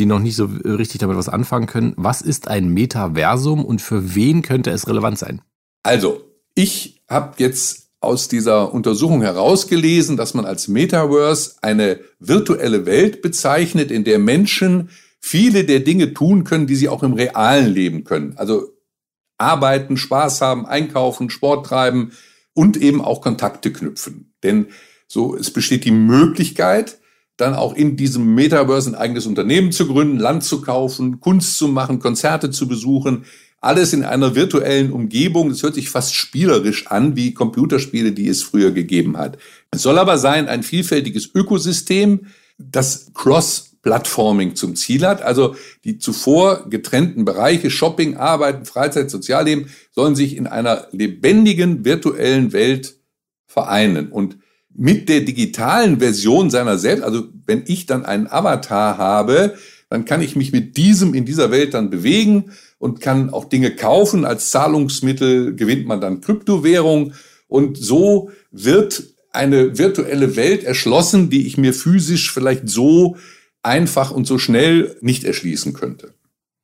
die 0.02 0.08
noch 0.08 0.20
nicht 0.20 0.36
so 0.36 0.46
richtig 0.66 1.00
damit 1.00 1.16
was 1.16 1.30
anfangen 1.30 1.68
können. 1.68 1.94
Was 1.96 2.22
ist 2.22 2.48
ein 2.48 2.70
Metaversum 2.70 3.64
und 3.64 3.82
für 3.82 4.16
wen 4.16 4.42
könnte 4.42 4.72
es 4.72 4.88
relevant 4.88 5.20
sein? 5.20 5.42
Also, 5.84 6.26
ich 6.56 7.04
habe 7.08 7.36
jetzt 7.38 7.90
aus 8.00 8.28
dieser 8.28 8.74
Untersuchung 8.74 9.22
herausgelesen, 9.22 10.18
dass 10.18 10.34
man 10.34 10.46
als 10.46 10.68
Metaverse 10.68 11.58
eine 11.62 12.00
virtuelle 12.20 12.88
Welt 12.88 13.22
bezeichnet, 13.22 13.92
in 13.92 14.04
der 14.04 14.18
Menschen 14.18 14.90
viele 15.20 15.66
der 15.66 15.82
Dinge 15.82 16.16
tun 16.16 16.46
können, 16.46 16.66
die 16.66 16.76
sie 16.76 16.90
auch 16.90 17.04
im 17.04 17.14
realen 17.14 17.72
Leben 17.72 18.04
können. 18.04 18.34
Also 18.38 18.76
arbeiten, 19.38 19.98
Spaß 19.98 20.42
haben, 20.42 20.66
einkaufen, 20.66 21.30
Sport 21.30 21.68
treiben 21.68 22.14
und 22.54 22.76
eben 22.76 23.02
auch 23.02 23.22
Kontakte 23.22 23.72
knüpfen. 23.72 24.34
Denn 24.42 24.68
so, 25.08 25.36
es 25.36 25.52
besteht 25.52 25.86
die 25.86 25.92
Möglichkeit, 25.92 26.98
dann 27.38 27.56
auch 27.56 27.74
in 27.74 27.98
diesem 27.98 28.36
Metaverse 28.36 28.92
ein 28.92 28.96
eigenes 28.96 29.26
Unternehmen 29.26 29.72
zu 29.72 29.88
gründen, 29.88 30.20
Land 30.20 30.44
zu 30.44 30.62
kaufen, 30.62 31.20
Kunst 31.20 31.58
zu 31.58 31.68
machen, 31.68 32.00
Konzerte 32.00 32.52
zu 32.52 32.68
besuchen, 32.68 33.26
alles 33.62 33.94
in 33.94 34.04
einer 34.04 34.36
virtuellen 34.36 34.92
Umgebung. 34.92 35.50
Das 35.50 35.64
hört 35.64 35.76
sich 35.76 35.90
fast 35.90 36.16
spielerisch 36.16 36.88
an, 36.88 37.16
wie 37.16 37.34
Computerspiele, 37.34 38.12
die 38.12 38.28
es 38.28 38.42
früher 38.42 38.72
gegeben 38.72 39.18
hat. 39.18 39.38
Es 39.70 39.84
soll 39.84 40.00
aber 40.00 40.18
sein 40.18 40.48
ein 40.48 40.64
vielfältiges 40.64 41.30
Ökosystem, 41.34 42.28
das 42.58 43.12
Cross-Plattforming 43.14 44.56
zum 44.56 44.76
Ziel 44.76 45.06
hat. 45.06 45.22
Also 45.22 45.56
die 45.84 46.00
zuvor 46.00 46.70
getrennten 46.70 47.24
Bereiche 47.24 47.70
Shopping, 47.70 48.18
Arbeiten, 48.18 48.66
Freizeit, 48.66 49.12
Sozialleben 49.12 49.70
sollen 49.92 50.16
sich 50.16 50.36
in 50.36 50.48
einer 50.48 50.88
lebendigen 50.92 51.86
virtuellen 51.86 52.54
Welt 52.54 52.98
vereinen. 53.46 54.12
Und 54.12 54.38
mit 54.76 55.10
der 55.10 55.22
digitalen 55.22 56.00
Version 56.00 56.50
seiner 56.50 56.78
selbst, 56.78 57.04
also 57.04 57.24
wenn 57.46 57.64
ich 57.68 57.86
dann 57.86 58.06
einen 58.06 58.28
Avatar 58.28 58.98
habe, 58.98 59.56
dann 59.90 60.06
kann 60.06 60.22
ich 60.22 60.36
mich 60.36 60.54
mit 60.54 60.78
diesem 60.78 61.14
in 61.14 61.26
dieser 61.26 61.52
Welt 61.52 61.74
dann 61.74 61.90
bewegen 61.90 62.52
und 62.80 63.02
kann 63.02 63.30
auch 63.30 63.46
Dinge 63.46 63.76
kaufen. 63.76 64.24
Als 64.24 64.50
Zahlungsmittel 64.50 65.56
gewinnt 65.56 65.86
man 65.86 66.00
dann 66.00 66.22
Kryptowährung 66.22 67.14
und 67.48 67.78
so 67.78 68.32
wird 68.52 69.04
eine 69.34 69.78
virtuelle 69.78 70.36
Welt 70.36 70.64
erschlossen, 70.64 71.30
die 71.30 71.46
ich 71.46 71.58
mir 71.58 71.74
physisch 71.74 72.32
vielleicht 72.32 72.70
so 72.70 73.18
einfach 73.64 74.12
und 74.12 74.26
so 74.26 74.38
schnell 74.38 74.96
nicht 75.02 75.24
erschließen 75.24 75.74
könnte. 75.74 76.14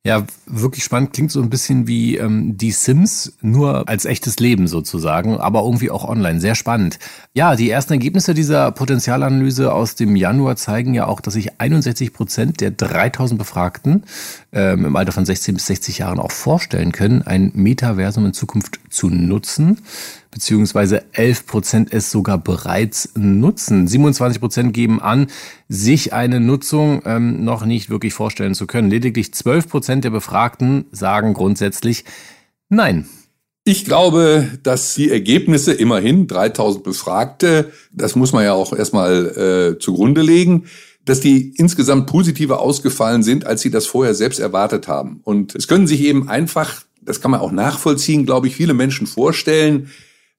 Ja, 0.08 0.24
wirklich 0.46 0.84
spannend. 0.84 1.12
Klingt 1.12 1.30
so 1.30 1.42
ein 1.42 1.50
bisschen 1.50 1.86
wie 1.86 2.16
ähm, 2.16 2.56
die 2.56 2.70
Sims, 2.70 3.34
nur 3.42 3.86
als 3.90 4.06
echtes 4.06 4.38
Leben 4.38 4.66
sozusagen, 4.66 5.36
aber 5.36 5.62
irgendwie 5.64 5.90
auch 5.90 6.08
online. 6.08 6.40
Sehr 6.40 6.54
spannend. 6.54 6.98
Ja, 7.34 7.56
die 7.56 7.68
ersten 7.68 7.92
Ergebnisse 7.92 8.32
dieser 8.32 8.72
Potenzialanalyse 8.72 9.70
aus 9.70 9.96
dem 9.96 10.16
Januar 10.16 10.56
zeigen 10.56 10.94
ja 10.94 11.06
auch, 11.06 11.20
dass 11.20 11.34
sich 11.34 11.60
61 11.60 12.14
Prozent 12.14 12.62
der 12.62 12.70
3000 12.70 13.38
Befragten 13.38 14.04
ähm, 14.50 14.86
im 14.86 14.96
Alter 14.96 15.12
von 15.12 15.26
16 15.26 15.56
bis 15.56 15.66
60 15.66 15.98
Jahren 15.98 16.20
auch 16.20 16.32
vorstellen 16.32 16.92
können, 16.92 17.20
ein 17.20 17.52
Metaversum 17.54 18.24
in 18.24 18.32
Zukunft 18.32 18.80
zu 18.88 19.10
nutzen 19.10 19.82
beziehungsweise 20.38 21.02
11 21.14 21.46
Prozent 21.46 21.92
es 21.92 22.12
sogar 22.12 22.38
bereits 22.38 23.10
nutzen. 23.16 23.88
27 23.88 24.38
Prozent 24.38 24.72
geben 24.72 25.02
an, 25.02 25.26
sich 25.68 26.12
eine 26.12 26.38
Nutzung 26.38 27.02
ähm, 27.04 27.42
noch 27.42 27.66
nicht 27.66 27.90
wirklich 27.90 28.14
vorstellen 28.14 28.54
zu 28.54 28.68
können. 28.68 28.88
Lediglich 28.88 29.34
12 29.34 29.68
Prozent 29.68 30.04
der 30.04 30.10
Befragten 30.10 30.84
sagen 30.92 31.34
grundsätzlich 31.34 32.04
Nein. 32.68 33.08
Ich 33.64 33.84
glaube, 33.84 34.46
dass 34.62 34.94
die 34.94 35.10
Ergebnisse 35.10 35.72
immerhin 35.72 36.28
3000 36.28 36.84
Befragte, 36.84 37.72
das 37.90 38.14
muss 38.14 38.32
man 38.32 38.44
ja 38.44 38.52
auch 38.52 38.72
erstmal 38.72 39.74
äh, 39.74 39.78
zugrunde 39.80 40.22
legen, 40.22 40.66
dass 41.04 41.18
die 41.18 41.52
insgesamt 41.56 42.06
positiver 42.06 42.60
ausgefallen 42.60 43.24
sind, 43.24 43.44
als 43.44 43.62
sie 43.62 43.72
das 43.72 43.86
vorher 43.86 44.14
selbst 44.14 44.38
erwartet 44.38 44.86
haben. 44.86 45.20
Und 45.24 45.56
es 45.56 45.66
können 45.66 45.88
sich 45.88 46.02
eben 46.02 46.28
einfach, 46.28 46.84
das 47.02 47.20
kann 47.20 47.32
man 47.32 47.40
auch 47.40 47.50
nachvollziehen, 47.50 48.24
glaube 48.24 48.46
ich, 48.46 48.54
viele 48.54 48.74
Menschen 48.74 49.08
vorstellen, 49.08 49.90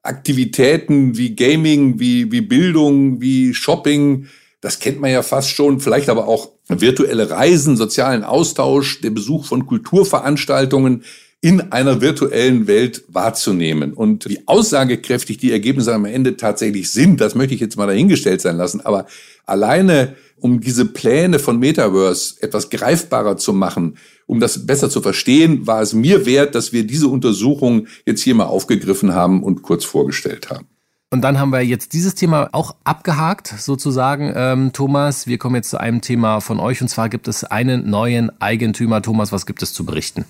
Aktivitäten 0.02 1.16
wie 1.16 1.36
Gaming, 1.36 2.00
wie, 2.00 2.32
wie 2.32 2.40
Bildung, 2.40 3.20
wie 3.20 3.54
Shopping, 3.54 4.26
das 4.60 4.78
kennt 4.78 5.00
man 5.00 5.10
ja 5.10 5.22
fast 5.22 5.50
schon, 5.50 5.80
vielleicht 5.80 6.08
aber 6.08 6.28
auch 6.28 6.50
virtuelle 6.68 7.30
Reisen, 7.30 7.76
sozialen 7.76 8.24
Austausch, 8.24 9.00
der 9.00 9.10
Besuch 9.10 9.46
von 9.46 9.66
Kulturveranstaltungen 9.66 11.04
in 11.42 11.72
einer 11.72 12.02
virtuellen 12.02 12.66
Welt 12.66 13.02
wahrzunehmen. 13.08 13.94
Und 13.94 14.28
wie 14.28 14.42
aussagekräftig 14.46 15.38
die 15.38 15.52
Ergebnisse 15.52 15.94
am 15.94 16.04
Ende 16.04 16.36
tatsächlich 16.36 16.90
sind, 16.90 17.20
das 17.20 17.34
möchte 17.34 17.54
ich 17.54 17.60
jetzt 17.60 17.76
mal 17.76 17.86
dahingestellt 17.86 18.42
sein 18.42 18.58
lassen. 18.58 18.82
Aber 18.82 19.06
alleine, 19.46 20.16
um 20.40 20.60
diese 20.60 20.84
Pläne 20.84 21.38
von 21.38 21.58
Metaverse 21.58 22.36
etwas 22.40 22.70
greifbarer 22.70 23.36
zu 23.36 23.52
machen, 23.52 23.96
um 24.26 24.40
das 24.40 24.66
besser 24.66 24.90
zu 24.90 25.00
verstehen, 25.00 25.66
war 25.66 25.82
es 25.82 25.92
mir 25.92 26.26
wert, 26.26 26.54
dass 26.54 26.72
wir 26.72 26.86
diese 26.86 27.08
Untersuchung 27.08 27.86
jetzt 28.06 28.22
hier 28.22 28.34
mal 28.34 28.44
aufgegriffen 28.44 29.14
haben 29.14 29.42
und 29.42 29.62
kurz 29.62 29.84
vorgestellt 29.84 30.50
haben. 30.50 30.66
Und 31.12 31.22
dann 31.22 31.40
haben 31.40 31.50
wir 31.50 31.60
jetzt 31.60 31.92
dieses 31.92 32.14
Thema 32.14 32.48
auch 32.52 32.76
abgehakt, 32.84 33.48
sozusagen, 33.48 34.32
ähm, 34.36 34.72
Thomas. 34.72 35.26
Wir 35.26 35.38
kommen 35.38 35.56
jetzt 35.56 35.70
zu 35.70 35.78
einem 35.78 36.00
Thema 36.00 36.40
von 36.40 36.60
euch 36.60 36.80
und 36.80 36.88
zwar 36.88 37.08
gibt 37.08 37.26
es 37.26 37.42
einen 37.42 37.90
neuen 37.90 38.30
Eigentümer. 38.40 39.02
Thomas, 39.02 39.32
was 39.32 39.44
gibt 39.44 39.60
es 39.62 39.74
zu 39.74 39.84
berichten? 39.84 40.24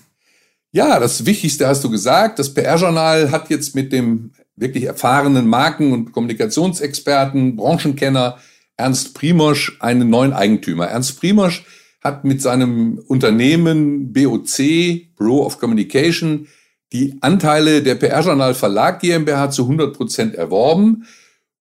Ja, 0.71 0.99
das 0.99 1.25
Wichtigste 1.25 1.67
hast 1.67 1.83
du 1.83 1.91
gesagt. 1.91 2.39
Das 2.39 2.53
PR-Journal 2.53 3.29
hat 3.29 3.49
jetzt 3.51 3.75
mit 3.75 3.91
dem 3.91 4.31
wirklich 4.55 4.85
erfahrenen 4.85 5.47
Marken- 5.47 5.91
und 5.91 6.13
Kommunikationsexperten, 6.13 7.57
Branchenkenner 7.57 8.37
Ernst 8.81 9.13
Primosch 9.13 9.77
einen 9.79 10.09
neuen 10.09 10.33
Eigentümer. 10.33 10.87
Ernst 10.87 11.19
Primosch 11.19 11.63
hat 12.03 12.25
mit 12.25 12.41
seinem 12.41 12.97
Unternehmen 13.07 14.11
BOC, 14.11 15.15
Bureau 15.15 15.45
of 15.45 15.59
Communication, 15.59 16.47
die 16.91 17.15
Anteile 17.21 17.83
der 17.83 17.93
PR-Journal 17.95 18.55
Verlag 18.55 18.99
GmbH 18.99 19.51
zu 19.51 19.63
100 19.63 19.95
Prozent 19.95 20.35
erworben. 20.35 21.05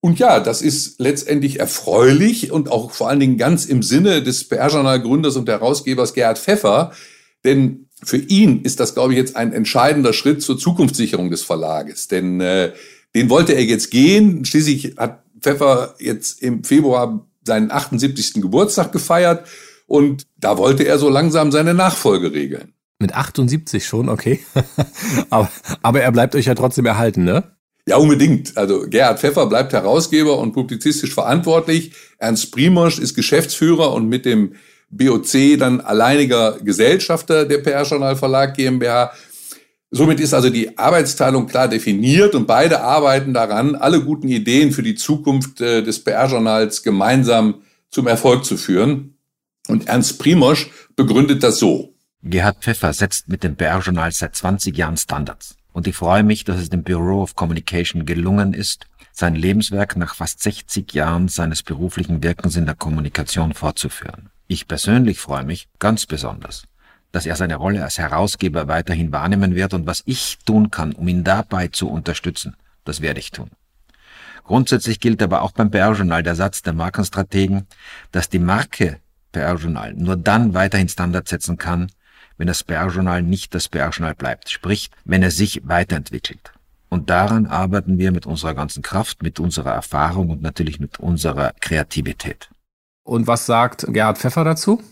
Und 0.00 0.18
ja, 0.18 0.40
das 0.40 0.62
ist 0.62 0.98
letztendlich 0.98 1.60
erfreulich 1.60 2.50
und 2.50 2.72
auch 2.72 2.90
vor 2.90 3.10
allen 3.10 3.20
Dingen 3.20 3.36
ganz 3.36 3.66
im 3.66 3.82
Sinne 3.82 4.22
des 4.22 4.48
PR-Journal-Gründers 4.48 5.36
und 5.36 5.46
Herausgebers 5.46 6.14
Gerhard 6.14 6.38
Pfeffer. 6.38 6.92
Denn 7.44 7.86
für 8.02 8.16
ihn 8.16 8.62
ist 8.62 8.80
das, 8.80 8.94
glaube 8.94 9.12
ich, 9.12 9.18
jetzt 9.18 9.36
ein 9.36 9.52
entscheidender 9.52 10.14
Schritt 10.14 10.42
zur 10.42 10.58
Zukunftssicherung 10.58 11.30
des 11.30 11.42
Verlages. 11.42 12.08
Denn 12.08 12.40
äh, 12.40 12.72
den 13.14 13.28
wollte 13.28 13.52
er 13.52 13.64
jetzt 13.64 13.90
gehen. 13.90 14.46
Schließlich 14.46 14.94
hat 14.96 15.19
Pfeffer 15.40 15.94
jetzt 15.98 16.42
im 16.42 16.64
Februar 16.64 17.26
seinen 17.44 17.70
78. 17.70 18.34
Geburtstag 18.34 18.92
gefeiert. 18.92 19.46
Und 19.86 20.26
da 20.38 20.56
wollte 20.56 20.84
er 20.84 20.98
so 20.98 21.08
langsam 21.08 21.50
seine 21.50 21.74
Nachfolge 21.74 22.32
regeln. 22.32 22.74
Mit 23.00 23.14
78 23.14 23.86
schon, 23.86 24.08
okay. 24.08 24.40
aber, 25.30 25.50
aber 25.82 26.02
er 26.02 26.12
bleibt 26.12 26.34
euch 26.34 26.46
ja 26.46 26.54
trotzdem 26.54 26.86
erhalten, 26.86 27.24
ne? 27.24 27.44
Ja, 27.88 27.96
unbedingt. 27.96 28.56
Also 28.56 28.86
Gerhard 28.88 29.18
Pfeffer 29.18 29.46
bleibt 29.46 29.72
Herausgeber 29.72 30.38
und 30.38 30.52
publizistisch 30.52 31.14
verantwortlich. 31.14 31.92
Ernst 32.18 32.52
Primosch 32.52 32.98
ist 32.98 33.14
Geschäftsführer 33.14 33.92
und 33.92 34.08
mit 34.08 34.26
dem 34.26 34.54
BOC 34.90 35.58
dann 35.58 35.80
alleiniger 35.80 36.58
Gesellschafter 36.62 37.46
der 37.46 37.58
PR 37.58 37.84
Journal 37.84 38.16
Verlag 38.16 38.54
GmbH. 38.54 39.12
Somit 39.92 40.20
ist 40.20 40.34
also 40.34 40.50
die 40.50 40.78
Arbeitsteilung 40.78 41.46
klar 41.48 41.66
definiert 41.66 42.36
und 42.36 42.46
beide 42.46 42.80
arbeiten 42.82 43.34
daran, 43.34 43.74
alle 43.74 44.04
guten 44.04 44.28
Ideen 44.28 44.70
für 44.70 44.84
die 44.84 44.94
Zukunft 44.94 45.60
äh, 45.60 45.82
des 45.82 46.04
PR-Journals 46.04 46.84
gemeinsam 46.84 47.62
zum 47.90 48.06
Erfolg 48.06 48.44
zu 48.44 48.56
führen. 48.56 49.16
Und 49.66 49.88
Ernst 49.88 50.18
Primosch 50.20 50.70
begründet 50.94 51.42
das 51.42 51.58
so. 51.58 51.94
Gerhard 52.22 52.58
Pfeffer 52.62 52.92
setzt 52.92 53.28
mit 53.28 53.42
dem 53.42 53.56
PR-Journal 53.56 54.12
seit 54.12 54.36
20 54.36 54.76
Jahren 54.76 54.96
Standards. 54.96 55.56
Und 55.72 55.86
ich 55.86 55.96
freue 55.96 56.22
mich, 56.22 56.44
dass 56.44 56.60
es 56.60 56.70
dem 56.70 56.82
Bureau 56.82 57.22
of 57.22 57.34
Communication 57.34 58.06
gelungen 58.06 58.54
ist, 58.54 58.86
sein 59.12 59.34
Lebenswerk 59.34 59.96
nach 59.96 60.14
fast 60.14 60.42
60 60.42 60.92
Jahren 60.94 61.28
seines 61.28 61.62
beruflichen 61.62 62.22
Wirkens 62.22 62.56
in 62.56 62.66
der 62.66 62.74
Kommunikation 62.74 63.54
fortzuführen. 63.54 64.30
Ich 64.46 64.66
persönlich 64.66 65.20
freue 65.20 65.44
mich 65.44 65.68
ganz 65.78 66.06
besonders, 66.06 66.64
dass 67.12 67.26
er 67.26 67.36
seine 67.36 67.56
Rolle 67.56 67.82
als 67.82 67.98
Herausgeber 67.98 68.68
weiterhin 68.68 69.12
wahrnehmen 69.12 69.54
wird 69.54 69.74
und 69.74 69.86
was 69.86 70.02
ich 70.06 70.38
tun 70.44 70.70
kann, 70.70 70.92
um 70.92 71.08
ihn 71.08 71.24
dabei 71.24 71.68
zu 71.68 71.88
unterstützen, 71.88 72.56
das 72.84 73.00
werde 73.00 73.20
ich 73.20 73.30
tun. 73.30 73.50
Grundsätzlich 74.44 75.00
gilt 75.00 75.22
aber 75.22 75.42
auch 75.42 75.52
beim 75.52 75.70
PR-Journal 75.70 76.22
der 76.22 76.34
Satz 76.34 76.62
der 76.62 76.72
Markenstrategen, 76.72 77.66
dass 78.10 78.28
die 78.28 78.38
Marke 78.38 78.98
PR-Journal 79.32 79.94
nur 79.94 80.16
dann 80.16 80.54
weiterhin 80.54 80.88
Standards 80.88 81.30
setzen 81.30 81.56
kann, 81.56 81.90
wenn 82.36 82.46
das 82.46 82.64
PR-Journal 82.64 83.22
nicht 83.22 83.54
das 83.54 83.68
PR-Journal 83.68 84.14
bleibt, 84.14 84.50
sprich, 84.50 84.90
wenn 85.04 85.22
er 85.22 85.30
sich 85.30 85.60
weiterentwickelt. 85.64 86.52
Und 86.88 87.10
daran 87.10 87.46
arbeiten 87.46 87.98
wir 87.98 88.10
mit 88.10 88.26
unserer 88.26 88.54
ganzen 88.54 88.82
Kraft, 88.82 89.22
mit 89.22 89.38
unserer 89.38 89.72
Erfahrung 89.72 90.30
und 90.30 90.42
natürlich 90.42 90.80
mit 90.80 90.98
unserer 90.98 91.52
Kreativität. 91.60 92.50
Und 93.04 93.26
was 93.26 93.46
sagt 93.46 93.86
Gerhard 93.88 94.18
Pfeffer 94.18 94.42
dazu? 94.44 94.82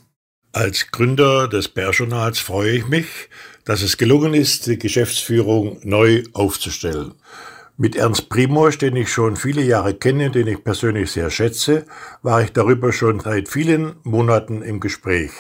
Als 0.53 0.91
Gründer 0.91 1.47
des 1.47 1.69
PR-Journals 1.69 2.39
freue 2.39 2.71
ich 2.71 2.89
mich, 2.89 3.29
dass 3.67 3.83
es 3.83 3.99
gelungen 3.99 4.33
ist, 4.33 4.67
die 4.67 4.79
Geschäftsführung 4.79 5.79
neu 5.83 6.23
aufzustellen. 6.33 7.13
Mit 7.77 7.97
Ernst 7.97 8.31
Primosch, 8.31 8.79
den 8.79 8.97
ich 8.97 9.13
schon 9.13 9.37
viele 9.37 9.61
Jahre 9.63 9.93
kenne, 9.93 10.31
den 10.31 10.47
ich 10.47 10.65
persönlich 10.65 11.11
sehr 11.11 11.31
schätze, 11.31 11.85
war 12.23 12.43
ich 12.43 12.53
darüber 12.53 12.95
schon 12.95 13.21
seit 13.21 13.51
vielen 13.51 13.97
Monaten 14.05 14.63
im 14.63 14.81
Gespräch. 14.81 15.33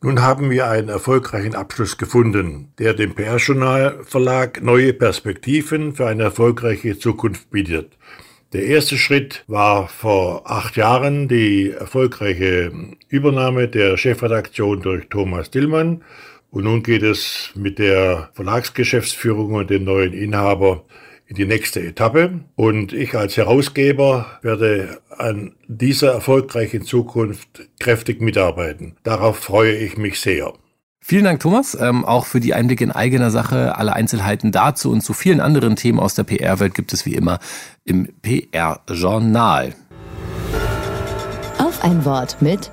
Nun 0.00 0.22
haben 0.22 0.48
wir 0.48 0.68
einen 0.68 0.88
erfolgreichen 0.88 1.54
Abschluss 1.54 1.98
gefunden, 1.98 2.72
der 2.78 2.94
dem 2.94 3.14
PR-Journal 3.14 4.02
Verlag 4.04 4.62
neue 4.62 4.94
Perspektiven 4.94 5.94
für 5.94 6.06
eine 6.06 6.22
erfolgreiche 6.22 6.98
Zukunft 6.98 7.50
bietet. 7.50 7.98
Der 8.54 8.64
erste 8.64 8.96
Schritt 8.96 9.44
war 9.46 9.88
vor 9.88 10.50
acht 10.50 10.76
Jahren 10.76 11.28
die 11.28 11.70
erfolgreiche 11.70 12.72
Übernahme 13.10 13.68
der 13.68 13.98
Chefredaktion 13.98 14.80
durch 14.80 15.08
Thomas 15.10 15.50
Dillmann. 15.50 16.02
Und 16.50 16.64
nun 16.64 16.82
geht 16.82 17.02
es 17.02 17.50
mit 17.54 17.78
der 17.78 18.30
Verlagsgeschäftsführung 18.32 19.52
und 19.52 19.68
dem 19.68 19.84
neuen 19.84 20.14
Inhaber 20.14 20.86
in 21.26 21.36
die 21.36 21.44
nächste 21.44 21.80
Etappe. 21.80 22.40
Und 22.56 22.94
ich 22.94 23.14
als 23.14 23.36
Herausgeber 23.36 24.38
werde 24.40 24.98
an 25.10 25.54
dieser 25.66 26.12
erfolgreichen 26.12 26.84
Zukunft 26.84 27.68
kräftig 27.78 28.22
mitarbeiten. 28.22 28.96
Darauf 29.02 29.38
freue 29.38 29.76
ich 29.76 29.98
mich 29.98 30.20
sehr. 30.20 30.54
Vielen 31.10 31.24
Dank, 31.24 31.40
Thomas, 31.40 31.74
ähm, 31.80 32.04
auch 32.04 32.26
für 32.26 32.38
die 32.38 32.52
Einblicke 32.52 32.84
in 32.84 32.92
eigener 32.92 33.30
Sache. 33.30 33.78
Alle 33.78 33.94
Einzelheiten 33.94 34.52
dazu 34.52 34.90
und 34.90 35.00
zu 35.00 35.14
vielen 35.14 35.40
anderen 35.40 35.74
Themen 35.74 35.98
aus 35.98 36.14
der 36.14 36.24
PR-Welt 36.24 36.74
gibt 36.74 36.92
es 36.92 37.06
wie 37.06 37.14
immer 37.14 37.38
im 37.86 38.12
PR-Journal. 38.20 39.74
Auf 41.56 41.82
ein 41.82 42.04
Wort 42.04 42.42
mit 42.42 42.70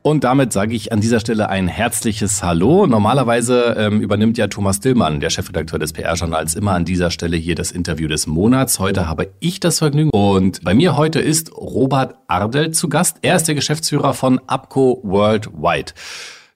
und 0.00 0.24
damit 0.24 0.54
sage 0.54 0.74
ich 0.74 0.92
an 0.92 1.02
dieser 1.02 1.20
Stelle 1.20 1.50
ein 1.50 1.68
herzliches 1.68 2.42
Hallo. 2.42 2.86
Normalerweise 2.86 3.74
ähm, 3.76 4.00
übernimmt 4.00 4.38
ja 4.38 4.46
Thomas 4.46 4.80
Dillmann, 4.80 5.20
der 5.20 5.28
Chefredakteur 5.28 5.78
des 5.78 5.92
PR-Journals, 5.92 6.54
immer 6.54 6.72
an 6.72 6.86
dieser 6.86 7.10
Stelle 7.10 7.36
hier 7.36 7.54
das 7.54 7.70
Interview 7.70 8.08
des 8.08 8.26
Monats. 8.26 8.78
Heute 8.78 9.06
habe 9.06 9.28
ich 9.40 9.60
das 9.60 9.80
Vergnügen 9.80 10.08
und 10.08 10.64
bei 10.64 10.72
mir 10.72 10.96
heute 10.96 11.20
ist 11.20 11.54
Robert 11.54 12.14
Ardel 12.28 12.70
zu 12.70 12.88
Gast. 12.88 13.18
Er 13.20 13.36
ist 13.36 13.46
der 13.46 13.54
Geschäftsführer 13.54 14.14
von 14.14 14.40
Abco 14.46 15.02
Worldwide. 15.02 15.92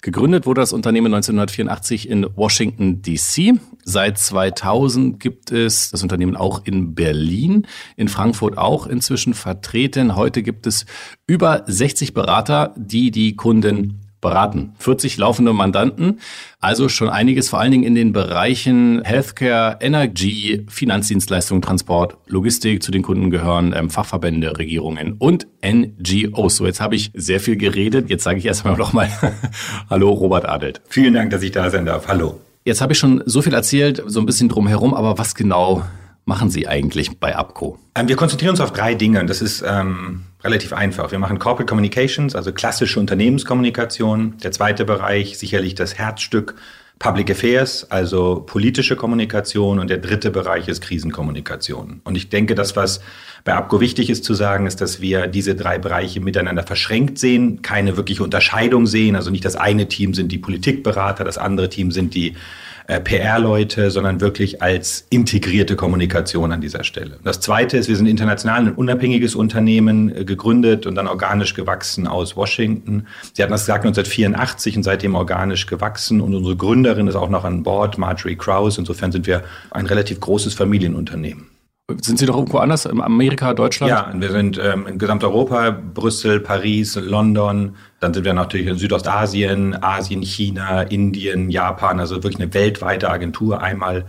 Gegründet 0.05 0.47
wurde 0.47 0.61
das 0.61 0.73
Unternehmen 0.73 1.15
1984 1.15 2.09
in 2.11 2.27
Washington, 2.35 3.03
D.C. 3.03 3.55
Seit 3.85 4.19
2000 4.19 5.21
gibt 5.21 5.53
es 5.53 5.93
das 5.93 6.03
Unternehmen 6.03 6.35
auch 6.35 6.62
in 6.65 6.97
Berlin, 6.97 7.69
in 7.97 8.09
Frankfurt 8.09 8.59
auch 8.59 8.88
inzwischen 8.88 9.33
vertreten. 9.33 10.17
Heute 10.17 10.43
gibt 10.43 10.67
es 10.67 10.87
über 11.29 11.62
60 11.69 12.15
Berater, 12.15 12.75
die 12.77 13.12
die 13.12 13.37
Kunden 13.37 14.01
beraten. 14.23 14.73
40 14.79 15.19
laufende 15.19 15.53
Mandanten, 15.53 16.21
also 16.61 16.89
schon 16.89 17.11
einiges, 17.11 17.51
vor 17.51 17.61
allen 17.61 17.73
Dingen 17.73 17.85
in 17.85 17.95
den 17.95 18.13
Bereichen 18.15 19.03
Healthcare, 19.05 19.77
Energy, 19.81 20.65
Finanzdienstleistungen, 20.71 21.61
Transport, 21.61 22.17
Logistik. 22.27 22.83
Zu 22.83 22.91
den 22.91 23.03
Kunden 23.03 23.31
gehören 23.31 23.75
ähm, 23.77 23.91
Fachverbände, 23.91 24.57
Regierungen 24.57 25.17
und 25.19 25.47
NGOs. 25.63 26.57
So, 26.57 26.65
jetzt 26.65 26.81
habe 26.81 26.95
ich 26.95 27.11
sehr 27.13 27.41
viel 27.41 27.57
geredet. 27.57 28.09
Jetzt 28.09 28.25
sage 28.25 28.39
ich 28.39 28.47
erstmal 28.47 28.77
nochmal 28.79 29.11
Hallo, 29.91 30.11
Robert 30.11 30.49
Adelt. 30.49 30.81
Vielen 30.89 31.13
Dank, 31.13 31.31
dass 31.31 31.43
ich 31.43 31.51
da 31.51 31.69
sein 31.69 31.85
darf. 31.85 32.09
Hallo. 32.09 32.41
Jetzt 32.65 32.81
habe 32.81 32.93
ich 32.93 32.99
schon 32.99 33.23
so 33.27 33.43
viel 33.43 33.55
erzählt, 33.55 34.03
so 34.07 34.21
ein 34.21 34.27
bisschen 34.27 34.49
drumherum, 34.49 34.95
aber 34.95 35.19
was 35.19 35.35
genau 35.35 35.83
machen 36.25 36.51
Sie 36.51 36.69
eigentlich 36.69 37.19
bei 37.19 37.37
ABCO? 37.37 37.79
Ähm, 37.95 38.09
wir 38.09 38.17
konzentrieren 38.17 38.51
uns 38.51 38.61
auf 38.61 38.73
drei 38.73 38.95
Dinge. 38.95 39.25
Das 39.27 39.43
ist 39.43 39.65
ähm, 39.67 40.25
relativ 40.43 40.73
einfach. 40.73 41.13
Wir 41.13 41.19
machen 41.19 41.39
Corporate 41.39 41.69
Communications, 41.69 42.35
also 42.35 42.53
klassische 42.53 43.01
Unternehmenskommunikation. 43.01 44.39
Der 44.43 44.53
zweite 44.53 44.85
Bereich, 44.85 45.39
sicherlich 45.39 45.75
das 45.75 45.99
Herzstück, 45.99 46.55
Public 46.99 47.33
Affairs, 47.33 47.91
also 47.91 48.45
politische 48.47 48.95
Kommunikation. 48.95 49.81
Und 49.81 49.91
der 49.91 49.99
dritte 49.99 50.31
Bereich 50.31 50.69
ist 50.69 50.83
Krisenkommunikation. 50.83 52.01
Und 52.05 52.17
ich 52.17 52.29
denke, 52.29 52.55
das, 52.55 52.77
was 52.77 53.01
bei 53.45 53.55
ABCO 53.55 53.81
wichtig 53.81 54.09
ist 54.09 54.23
zu 54.23 54.35
sagen, 54.35 54.67
ist, 54.67 54.81
dass 54.81 55.01
wir 55.01 55.27
diese 55.27 55.57
drei 55.57 55.79
Bereiche 55.79 56.21
miteinander 56.21 56.63
verschränkt 56.63 57.19
sehen, 57.19 57.61
keine 57.63 57.97
wirkliche 57.97 58.23
Unterscheidung 58.23 58.87
sehen. 58.87 59.17
Also 59.17 59.31
nicht 59.31 59.45
das 59.45 59.57
eine 59.57 59.89
Team 59.89 60.15
sind 60.15 60.31
die 60.31 60.39
Politikberater, 60.39 61.25
das 61.25 61.39
andere 61.39 61.69
Team 61.69 61.91
sind 61.91 62.15
die 62.15 62.37
äh, 62.87 63.01
PR-Leute, 63.01 63.90
sondern 63.90 64.21
wirklich 64.21 64.62
als 64.62 65.07
integrierte 65.11 65.77
Kommunikation 65.77 66.53
an 66.53 66.61
dieser 66.61 66.85
Stelle. 66.85 67.18
Das 67.25 67.40
Zweite 67.40 67.77
ist, 67.77 67.88
wir 67.88 67.97
sind 67.97 68.07
international 68.07 68.66
ein 68.66 68.73
unabhängiges 68.73 69.35
Unternehmen 69.35 70.14
äh, 70.14 70.25
gegründet 70.25 70.87
und 70.87 70.95
dann 70.95 71.07
organisch 71.07 71.55
gewachsen 71.55 72.07
aus 72.07 72.37
Washington. 72.37 73.07
Sie 73.33 73.42
hatten 73.42 73.53
das 73.53 73.62
gesagt 73.62 73.85
1984 73.85 74.77
und 74.77 74.83
seitdem 74.83 75.14
organisch 75.14 75.66
gewachsen 75.66 76.21
und 76.21 76.35
unsere 76.35 76.57
Gründerin 76.57 77.07
ist 77.07 77.16
auch 77.16 77.31
noch 77.31 77.45
an 77.45 77.62
Bord, 77.62 77.99
Marjorie 77.99 78.37
Krause. 78.37 78.81
Insofern 78.81 79.12
sind 79.12 79.27
wir 79.27 79.42
ein 79.71 79.87
relativ 79.87 80.21
großes 80.21 80.55
Familienunternehmen. 80.55 81.52
Sind 82.00 82.18
Sie 82.18 82.26
doch 82.26 82.37
irgendwo 82.37 82.59
anders? 82.59 82.87
In 82.87 83.00
Amerika, 83.00 83.55
Deutschland? 83.55 83.90
Ja, 83.90 84.12
wir 84.14 84.31
sind 84.31 84.61
ähm, 84.62 84.87
in 84.87 84.98
Gesamteuropa, 84.98 85.70
Brüssel, 85.70 86.40
Paris, 86.40 86.96
London. 86.96 87.76
Dann 88.00 88.14
sind 88.14 88.24
wir 88.24 88.35
natürlich 88.35 88.66
in 88.66 88.76
Südostasien, 88.76 89.83
Asien, 89.83 90.22
China, 90.22 90.83
Indien, 90.83 91.50
Japan. 91.50 92.00
Also 92.00 92.16
wirklich 92.16 92.40
eine 92.40 92.52
weltweite 92.55 93.11
Agentur. 93.11 93.62
Einmal 93.62 94.07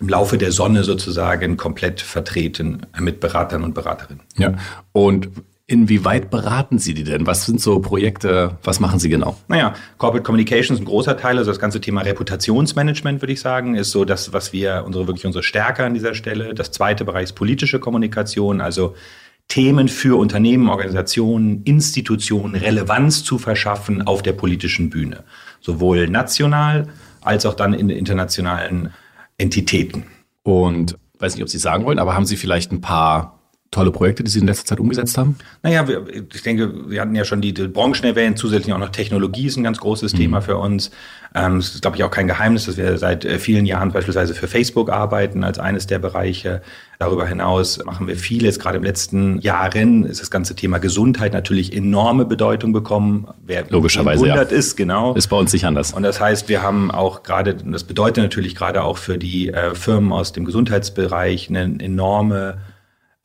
im 0.00 0.08
Laufe 0.08 0.36
der 0.36 0.52
Sonne 0.52 0.82
sozusagen 0.82 1.56
komplett 1.56 2.00
vertreten 2.00 2.86
mit 2.98 3.20
Beratern 3.20 3.62
und 3.62 3.74
Beraterinnen. 3.74 4.22
Ja. 4.36 4.54
Und 4.90 5.28
Inwieweit 5.72 6.28
beraten 6.28 6.78
Sie 6.78 6.92
die 6.92 7.02
denn? 7.02 7.26
Was 7.26 7.46
sind 7.46 7.58
so 7.58 7.80
Projekte? 7.80 8.58
Was 8.62 8.78
machen 8.78 8.98
Sie 8.98 9.08
genau? 9.08 9.38
Naja, 9.48 9.72
Corporate 9.96 10.22
Communications 10.22 10.78
ist 10.78 10.82
ein 10.82 10.84
großer 10.84 11.16
Teil. 11.16 11.38
Also 11.38 11.50
das 11.50 11.58
ganze 11.58 11.80
Thema 11.80 12.02
Reputationsmanagement, 12.02 13.22
würde 13.22 13.32
ich 13.32 13.40
sagen, 13.40 13.74
ist 13.74 13.90
so 13.90 14.04
das, 14.04 14.34
was 14.34 14.52
wir, 14.52 14.82
unsere, 14.84 15.06
wirklich 15.06 15.24
unsere 15.24 15.42
Stärke 15.42 15.82
an 15.82 15.94
dieser 15.94 16.14
Stelle. 16.14 16.52
Das 16.52 16.72
zweite 16.72 17.06
Bereich 17.06 17.24
ist 17.24 17.32
politische 17.32 17.80
Kommunikation, 17.80 18.60
also 18.60 18.94
Themen 19.48 19.88
für 19.88 20.18
Unternehmen, 20.18 20.68
Organisationen, 20.68 21.62
Institutionen 21.64 22.54
Relevanz 22.54 23.24
zu 23.24 23.38
verschaffen 23.38 24.06
auf 24.06 24.20
der 24.20 24.34
politischen 24.34 24.90
Bühne. 24.90 25.24
Sowohl 25.62 26.06
national 26.06 26.88
als 27.22 27.46
auch 27.46 27.54
dann 27.54 27.72
in 27.72 27.88
internationalen 27.88 28.92
Entitäten. 29.38 30.04
Und 30.42 30.98
weiß 31.18 31.34
nicht, 31.34 31.42
ob 31.42 31.48
Sie 31.48 31.56
sagen 31.56 31.86
wollen, 31.86 31.98
aber 31.98 32.14
haben 32.14 32.26
Sie 32.26 32.36
vielleicht 32.36 32.72
ein 32.72 32.82
paar 32.82 33.38
tolle 33.72 33.90
Projekte, 33.90 34.22
die 34.22 34.30
Sie 34.30 34.38
in 34.38 34.46
letzter 34.46 34.66
Zeit 34.66 34.80
umgesetzt 34.80 35.18
haben? 35.18 35.36
Naja, 35.62 35.88
wir, 35.88 36.04
ich 36.32 36.42
denke, 36.42 36.90
wir 36.90 37.00
hatten 37.00 37.14
ja 37.14 37.24
schon 37.24 37.40
die, 37.40 37.52
die 37.52 37.66
Branchen 37.66 38.04
erwähnt, 38.04 38.38
zusätzlich 38.38 38.72
auch 38.72 38.78
noch 38.78 38.90
Technologie 38.90 39.46
ist 39.46 39.56
ein 39.56 39.64
ganz 39.64 39.78
großes 39.78 40.12
mhm. 40.12 40.18
Thema 40.18 40.40
für 40.42 40.58
uns. 40.58 40.90
Ähm, 41.34 41.56
es 41.56 41.74
ist, 41.74 41.80
glaube 41.80 41.96
ich, 41.96 42.04
auch 42.04 42.10
kein 42.10 42.28
Geheimnis, 42.28 42.66
dass 42.66 42.76
wir 42.76 42.98
seit 42.98 43.24
äh, 43.24 43.38
vielen 43.38 43.64
Jahren 43.64 43.90
beispielsweise 43.90 44.34
für 44.34 44.46
Facebook 44.46 44.90
arbeiten 44.90 45.42
als 45.42 45.58
eines 45.58 45.86
der 45.86 45.98
Bereiche. 45.98 46.60
Darüber 46.98 47.26
hinaus 47.26 47.82
machen 47.84 48.06
wir 48.06 48.16
vieles. 48.16 48.58
Gerade 48.58 48.76
im 48.76 48.84
letzten 48.84 49.40
Jahren 49.40 50.04
ist 50.04 50.20
das 50.20 50.30
ganze 50.30 50.54
Thema 50.54 50.76
Gesundheit 50.76 51.32
natürlich 51.32 51.74
enorme 51.74 52.26
Bedeutung 52.26 52.74
bekommen. 52.74 53.26
Wer 53.42 53.64
Logischerweise 53.70 54.26
ja. 54.26 54.42
ist, 54.42 54.76
genau. 54.76 55.14
Ist 55.14 55.28
bei 55.28 55.36
uns 55.36 55.50
nicht 55.54 55.64
anders. 55.64 55.94
Und 55.94 56.02
das 56.02 56.20
heißt, 56.20 56.50
wir 56.50 56.62
haben 56.62 56.90
auch 56.90 57.22
gerade, 57.22 57.54
das 57.54 57.84
bedeutet 57.84 58.22
natürlich 58.22 58.54
gerade 58.54 58.84
auch 58.84 58.98
für 58.98 59.16
die 59.16 59.48
äh, 59.48 59.74
Firmen 59.74 60.12
aus 60.12 60.32
dem 60.32 60.44
Gesundheitsbereich 60.44 61.48
eine 61.48 61.62
enorme 61.82 62.58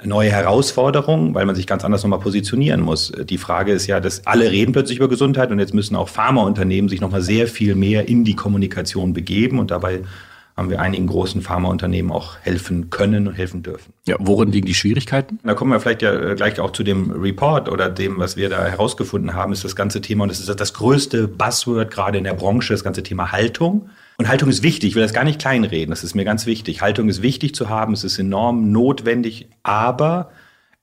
neue 0.03 0.31
Herausforderung, 0.31 1.33
weil 1.33 1.45
man 1.45 1.55
sich 1.55 1.65
ganz 1.65 1.83
anders 1.83 2.03
nochmal 2.03 2.19
positionieren 2.19 2.81
muss. 2.81 3.11
Die 3.11 3.39
Frage 3.39 3.71
ist 3.71 3.87
ja, 3.87 3.99
dass 3.99 4.27
alle 4.27 4.51
reden 4.51 4.71
plötzlich 4.71 4.99
über 4.99 5.09
Gesundheit 5.09 5.49
und 5.49 5.59
jetzt 5.59 5.73
müssen 5.73 5.95
auch 5.95 6.09
Pharmaunternehmen 6.09 6.87
sich 6.87 7.01
nochmal 7.01 7.23
sehr 7.23 7.47
viel 7.47 7.73
mehr 7.73 8.07
in 8.07 8.23
die 8.23 8.35
Kommunikation 8.35 9.13
begeben 9.13 9.57
und 9.57 9.71
dabei 9.71 10.01
haben 10.57 10.71
wir 10.71 10.81
einigen 10.81 11.05
großen 11.05 11.43
Pharmaunternehmen 11.43 12.11
auch 12.11 12.37
helfen 12.41 12.89
können 12.89 13.27
und 13.27 13.35
helfen 13.35 13.61
dürfen. 13.61 13.93
Ja, 14.07 14.15
worin 14.19 14.51
liegen 14.51 14.65
die 14.65 14.73
Schwierigkeiten? 14.73 15.39
Da 15.43 15.53
kommen 15.53 15.71
wir 15.71 15.79
vielleicht 15.79 16.01
ja 16.01 16.11
äh, 16.11 16.35
gleich 16.35 16.59
auch 16.59 16.71
zu 16.71 16.83
dem 16.83 17.11
Report 17.11 17.69
oder 17.69 17.89
dem, 17.89 18.17
was 18.17 18.37
wir 18.37 18.49
da 18.49 18.65
herausgefunden 18.65 19.35
haben, 19.35 19.53
ist 19.53 19.63
das 19.63 19.75
ganze 19.75 20.01
Thema, 20.01 20.23
und 20.23 20.29
das 20.29 20.39
ist 20.39 20.59
das 20.59 20.73
größte 20.73 21.27
Buzzword 21.27 21.91
gerade 21.91 22.17
in 22.17 22.23
der 22.23 22.33
Branche, 22.33 22.73
das 22.73 22.83
ganze 22.83 23.03
Thema 23.03 23.31
Haltung. 23.31 23.89
Und 24.17 24.27
Haltung 24.27 24.49
ist 24.49 24.63
wichtig, 24.63 24.89
ich 24.89 24.95
will 24.95 25.03
das 25.03 25.13
gar 25.13 25.23
nicht 25.23 25.39
kleinreden, 25.39 25.91
das 25.91 26.03
ist 26.03 26.15
mir 26.15 26.25
ganz 26.25 26.47
wichtig. 26.47 26.81
Haltung 26.81 27.07
ist 27.07 27.21
wichtig 27.21 27.53
zu 27.53 27.69
haben, 27.69 27.93
es 27.93 28.03
ist 28.03 28.17
enorm 28.17 28.71
notwendig, 28.71 29.47
aber 29.61 30.31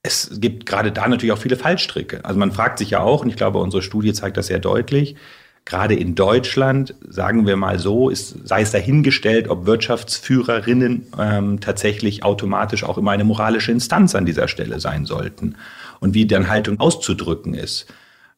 es 0.04 0.38
gibt 0.40 0.66
gerade 0.66 0.92
da 0.92 1.08
natürlich 1.08 1.32
auch 1.32 1.38
viele 1.38 1.56
Fallstricke. 1.56 2.24
Also 2.24 2.38
man 2.38 2.52
fragt 2.52 2.78
sich 2.78 2.90
ja 2.90 3.00
auch, 3.00 3.22
und 3.22 3.28
ich 3.28 3.37
glaube, 3.37 3.58
unsere 3.58 3.82
Studie 3.82 4.12
zeigt 4.12 4.37
das 4.37 4.46
sehr 4.46 4.60
deutlich, 4.60 5.16
gerade 5.64 5.94
in 5.94 6.14
Deutschland, 6.14 6.94
sagen 7.09 7.46
wir 7.46 7.57
mal 7.57 7.79
so, 7.79 8.11
ist, 8.11 8.46
sei 8.46 8.62
es 8.62 8.70
dahingestellt, 8.70 9.48
ob 9.48 9.66
Wirtschaftsführerinnen 9.66 11.07
ähm, 11.18 11.61
tatsächlich 11.61 12.22
automatisch 12.22 12.85
auch 12.85 12.98
immer 12.98 13.12
eine 13.12 13.24
moralische 13.24 13.72
Instanz 13.72 14.14
an 14.14 14.27
dieser 14.27 14.48
Stelle 14.48 14.79
sein 14.81 15.07
sollten 15.07 15.57
und 16.00 16.14
wie 16.14 16.27
dann 16.27 16.48
Haltung 16.48 16.81
auszudrücken 16.81 17.55
ist. 17.55 17.87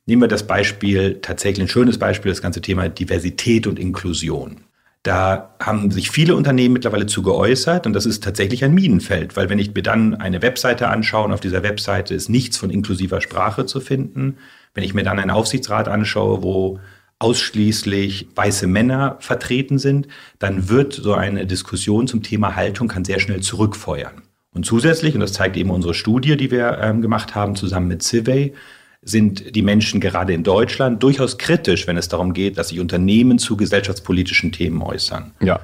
Nehmen 0.07 0.23
wir 0.23 0.29
das 0.29 0.47
Beispiel, 0.47 1.19
tatsächlich 1.21 1.65
ein 1.65 1.69
schönes 1.69 1.99
Beispiel, 1.99 2.31
das 2.31 2.43
ganze 2.43 2.61
Thema 2.61 2.89
Diversität 2.89 3.67
und 3.67 3.81
Inklusion. 3.81 4.59
Da 5.03 5.55
haben 5.61 5.91
sich 5.91 6.11
viele 6.11 6.37
Unternehmen 6.37 6.75
mittlerweile 6.75 7.07
zu 7.07 7.23
geäußert 7.23 7.87
und 7.87 7.93
das 7.93 8.07
ist 8.07 8.23
tatsächlich 8.23 8.65
ein 8.65 8.75
Minenfeld, 8.75 9.37
weil 9.37 9.49
wenn 9.49 9.59
ich 9.59 9.75
mir 9.75 9.83
dann 9.83 10.15
eine 10.15 10.43
Webseite 10.43 10.89
anschaue 10.89 11.25
und 11.25 11.33
auf 11.33 11.41
dieser 11.41 11.65
Webseite 11.65 12.15
ist 12.15 12.29
nichts 12.29 12.57
von 12.57 12.71
inklusiver 12.71 13.21
Sprache 13.21 13.67
zu 13.67 13.81
finden, 13.81 14.39
wenn 14.75 14.85
ich 14.85 14.95
mir 14.95 15.05
dann 15.05 15.19
einen 15.19 15.31
Aufsichtsrat 15.31 15.89
anschaue, 15.89 16.43
wo 16.43 16.81
ausschließlich 17.19 18.29
weiße 18.35 18.67
Männer 18.67 19.17
vertreten 19.21 19.79
sind, 19.79 20.09
dann 20.39 20.69
wird 20.69 20.93
so 20.93 21.15
eine 21.15 21.47
Diskussion 21.47 22.07
zum 22.09 22.23
Thema 22.23 22.57
Haltung 22.57 22.89
kann 22.89 23.05
sehr 23.05 23.21
schnell 23.21 23.41
zurückfeuern. 23.41 24.23
Und 24.53 24.65
zusätzlich, 24.65 25.15
und 25.15 25.21
das 25.21 25.33
zeigt 25.33 25.57
eben 25.57 25.71
unsere 25.71 25.95
Studie, 25.95 26.37
die 26.37 26.51
wir 26.51 26.79
ähm, 26.81 27.03
gemacht 27.03 27.35
haben 27.35 27.57
zusammen 27.57 27.89
mit 27.89 28.03
Civey, 28.03 28.55
sind 29.03 29.55
die 29.55 29.63
Menschen 29.63 30.01
gerade 30.01 30.33
in 30.33 30.43
Deutschland 30.43 31.03
durchaus 31.03 31.39
kritisch, 31.39 31.87
wenn 31.87 31.97
es 31.97 32.09
darum 32.09 32.33
geht, 32.33 32.59
dass 32.59 32.69
sich 32.69 32.81
Unternehmen 32.81 33.39
zu 33.39 33.57
gesellschaftspolitischen 33.57 34.53
Themen 34.53 34.83
äußern. 34.83 35.33
Ja. 35.41 35.61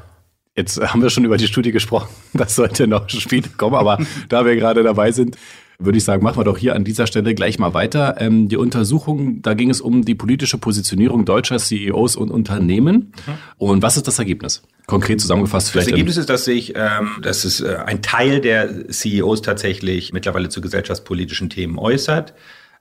Jetzt 0.54 0.78
haben 0.80 1.02
wir 1.02 1.08
schon 1.08 1.24
über 1.24 1.38
die 1.38 1.46
Studie 1.46 1.72
gesprochen. 1.72 2.10
Das 2.34 2.54
sollte 2.54 2.86
noch 2.86 3.08
später 3.08 3.48
kommen, 3.56 3.74
aber 3.74 3.98
da 4.28 4.44
wir 4.44 4.56
gerade 4.56 4.82
dabei 4.82 5.10
sind, 5.10 5.36
würde 5.78 5.98
ich 5.98 6.04
sagen, 6.04 6.22
machen 6.22 6.38
wir 6.38 6.44
doch 6.44 6.58
hier 6.58 6.74
an 6.74 6.84
dieser 6.84 7.06
Stelle 7.06 7.34
gleich 7.34 7.58
mal 7.58 7.74
weiter. 7.74 8.16
Ähm, 8.18 8.48
die 8.48 8.56
Untersuchung, 8.56 9.42
da 9.42 9.54
ging 9.54 9.70
es 9.70 9.80
um 9.80 10.04
die 10.04 10.14
politische 10.14 10.58
Positionierung 10.58 11.24
deutscher 11.24 11.58
CEOs 11.58 12.16
und 12.16 12.30
Unternehmen. 12.30 13.12
Mhm. 13.26 13.32
Und 13.58 13.82
was 13.82 13.96
ist 13.96 14.06
das 14.06 14.18
Ergebnis? 14.18 14.62
Konkret 14.86 15.20
zusammengefasst 15.20 15.70
vielleicht. 15.70 15.88
Das 15.88 15.92
Ergebnis 15.92 16.16
ist, 16.16 16.28
dass 16.28 16.44
sich, 16.44 16.74
ähm, 16.76 17.18
dass 17.22 17.44
es 17.44 17.60
äh, 17.60 17.76
ein 17.86 18.02
Teil 18.02 18.40
der 18.40 18.88
CEOs 18.88 19.42
tatsächlich 19.42 20.12
mittlerweile 20.12 20.48
zu 20.48 20.60
gesellschaftspolitischen 20.60 21.50
Themen 21.50 21.78
äußert. 21.78 22.34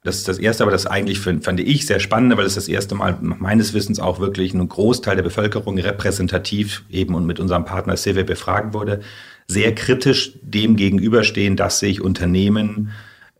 Das 0.03 0.17
ist 0.17 0.27
das 0.27 0.39
Erste, 0.39 0.63
aber 0.63 0.71
das 0.71 0.87
eigentlich 0.87 1.19
fand, 1.19 1.59
ich 1.59 1.85
sehr 1.85 1.99
spannend, 1.99 2.35
weil 2.35 2.45
es 2.45 2.55
das 2.55 2.67
erste 2.67 2.95
Mal 2.95 3.19
meines 3.21 3.75
Wissens 3.75 3.99
auch 3.99 4.19
wirklich 4.19 4.51
ein 4.51 4.67
Großteil 4.67 5.15
der 5.15 5.21
Bevölkerung 5.21 5.77
repräsentativ 5.77 6.83
eben 6.89 7.13
und 7.13 7.27
mit 7.27 7.39
unserem 7.39 7.65
Partner 7.65 7.95
CW 7.95 8.23
befragen 8.23 8.73
wurde 8.73 9.01
sehr 9.47 9.75
kritisch 9.75 10.33
dem 10.41 10.75
gegenüberstehen, 10.75 11.55
dass 11.55 11.79
sich 11.79 12.01
Unternehmen, 12.01 12.91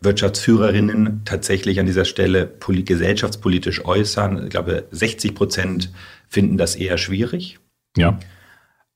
Wirtschaftsführerinnen 0.01 1.21
tatsächlich 1.25 1.79
an 1.79 1.85
dieser 1.85 2.05
Stelle 2.05 2.51
gesellschaftspolitisch 2.67 3.85
äußern. 3.85 4.45
Ich 4.45 4.49
glaube, 4.49 4.85
60 4.91 5.35
Prozent 5.35 5.91
finden 6.27 6.57
das 6.57 6.75
eher 6.75 6.97
schwierig. 6.97 7.59
Ja. 7.95 8.19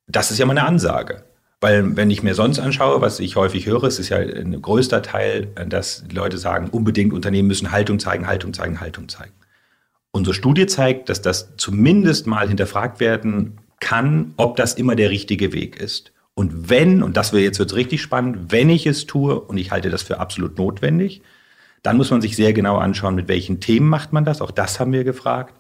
Das 0.08 0.32
ist 0.32 0.40
ja 0.40 0.46
mal 0.46 0.58
eine 0.58 0.68
Ansage. 0.68 1.24
Weil 1.62 1.96
wenn 1.96 2.12
ich 2.12 2.22
mir 2.22 2.36
sonst 2.36 2.60
anschaue, 2.60 3.02
was 3.02 3.20
ich 3.20 3.36
häufig 3.36 3.66
höre, 3.66 3.84
es 3.84 3.98
ist 3.98 4.10
ja 4.10 4.18
ein 4.18 4.62
größter 4.62 5.02
Teil, 5.02 5.48
dass 5.68 6.04
Leute 6.12 6.38
sagen, 6.38 6.70
unbedingt 6.70 7.14
Unternehmen 7.14 7.48
müssen 7.48 7.72
Haltung 7.72 8.00
zeigen, 8.00 8.28
Haltung 8.28 8.54
zeigen, 8.54 8.82
Haltung 8.82 9.08
zeigen. 9.08 9.32
Unsere 10.12 10.34
Studie 10.34 10.66
zeigt, 10.66 11.10
dass 11.10 11.22
das 11.22 11.56
zumindest 11.58 12.28
mal 12.28 12.48
hinterfragt 12.48 13.00
werden 13.00 13.60
kann, 13.80 14.34
ob 14.38 14.56
das 14.58 14.74
immer 14.74 14.96
der 14.96 15.10
richtige 15.10 15.54
Weg 15.54 15.78
ist. 15.78 16.12
Und 16.36 16.70
wenn, 16.70 17.02
und 17.02 17.18
das 17.18 17.34
wird 17.34 17.44
jetzt 17.44 17.60
wird's 17.60 17.76
richtig 17.76 18.02
spannend, 18.02 18.52
wenn 18.52 18.70
ich 18.70 18.86
es 18.86 19.06
tue, 19.06 19.40
und 19.40 19.58
ich 19.58 19.72
halte 19.72 19.90
das 19.90 20.04
für 20.04 20.20
absolut 20.20 20.58
notwendig, 20.58 21.22
dann 21.82 21.98
muss 21.98 22.12
man 22.12 22.22
sich 22.22 22.36
sehr 22.36 22.52
genau 22.52 22.78
anschauen, 22.78 23.16
mit 23.16 23.28
welchen 23.28 23.62
Themen 23.62 23.88
macht 23.88 24.12
man 24.12 24.26
das. 24.26 24.42
Auch 24.42 24.52
das 24.52 24.80
haben 24.80 24.92
wir 24.92 25.04
gefragt. 25.04 25.56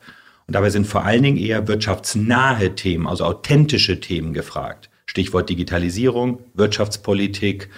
Und 0.48 0.56
dabei 0.56 0.70
sind 0.70 0.86
vor 0.86 1.06
allen 1.06 1.24
Dingen 1.24 1.38
eher 1.38 1.68
wirtschaftsnahe 1.68 2.76
Themen, 2.76 3.08
also 3.08 3.24
authentische 3.24 4.00
Themen 4.00 4.34
gefragt. 4.34 4.90
Stichwort 5.06 5.50
Digitalisierung, 5.50 6.40
Wirtschaftspolitik, 6.56 7.70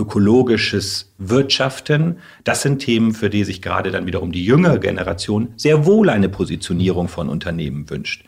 ökologisches 0.00 1.12
Wirtschaften. 1.18 2.18
Das 2.44 2.62
sind 2.62 2.78
Themen, 2.78 3.14
für 3.14 3.30
die 3.30 3.44
sich 3.44 3.60
gerade 3.60 3.90
dann 3.90 4.06
wiederum 4.06 4.32
die 4.32 4.44
jüngere 4.44 4.78
Generation 4.78 5.52
sehr 5.56 5.84
wohl 5.84 6.08
eine 6.08 6.28
Positionierung 6.28 7.08
von 7.08 7.28
Unternehmen 7.28 7.90
wünscht. 7.90 8.24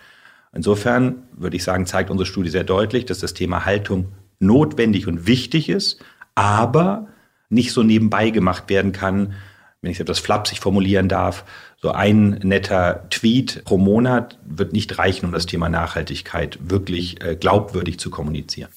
Insofern 0.52 1.22
würde 1.32 1.56
ich 1.56 1.64
sagen, 1.64 1.86
zeigt 1.86 2.10
unsere 2.10 2.26
Studie 2.26 2.50
sehr 2.50 2.64
deutlich, 2.64 3.04
dass 3.04 3.18
das 3.20 3.34
Thema 3.34 3.64
Haltung 3.64 4.12
notwendig 4.40 5.06
und 5.06 5.26
wichtig 5.26 5.68
ist, 5.68 6.02
aber 6.34 7.08
nicht 7.48 7.72
so 7.72 7.82
nebenbei 7.82 8.30
gemacht 8.30 8.68
werden 8.68 8.92
kann, 8.92 9.34
wenn 9.82 9.90
ich 9.90 9.96
es 9.96 10.00
etwas 10.00 10.18
flapsig 10.18 10.60
formulieren 10.60 11.08
darf. 11.08 11.44
So 11.80 11.92
ein 11.92 12.40
netter 12.42 13.06
Tweet 13.10 13.64
pro 13.64 13.78
Monat 13.78 14.38
wird 14.44 14.72
nicht 14.72 14.98
reichen, 14.98 15.26
um 15.26 15.32
das 15.32 15.46
Thema 15.46 15.68
Nachhaltigkeit 15.68 16.58
wirklich 16.62 17.22
äh, 17.22 17.36
glaubwürdig 17.36 17.98
zu 17.98 18.10
kommunizieren. 18.10 18.70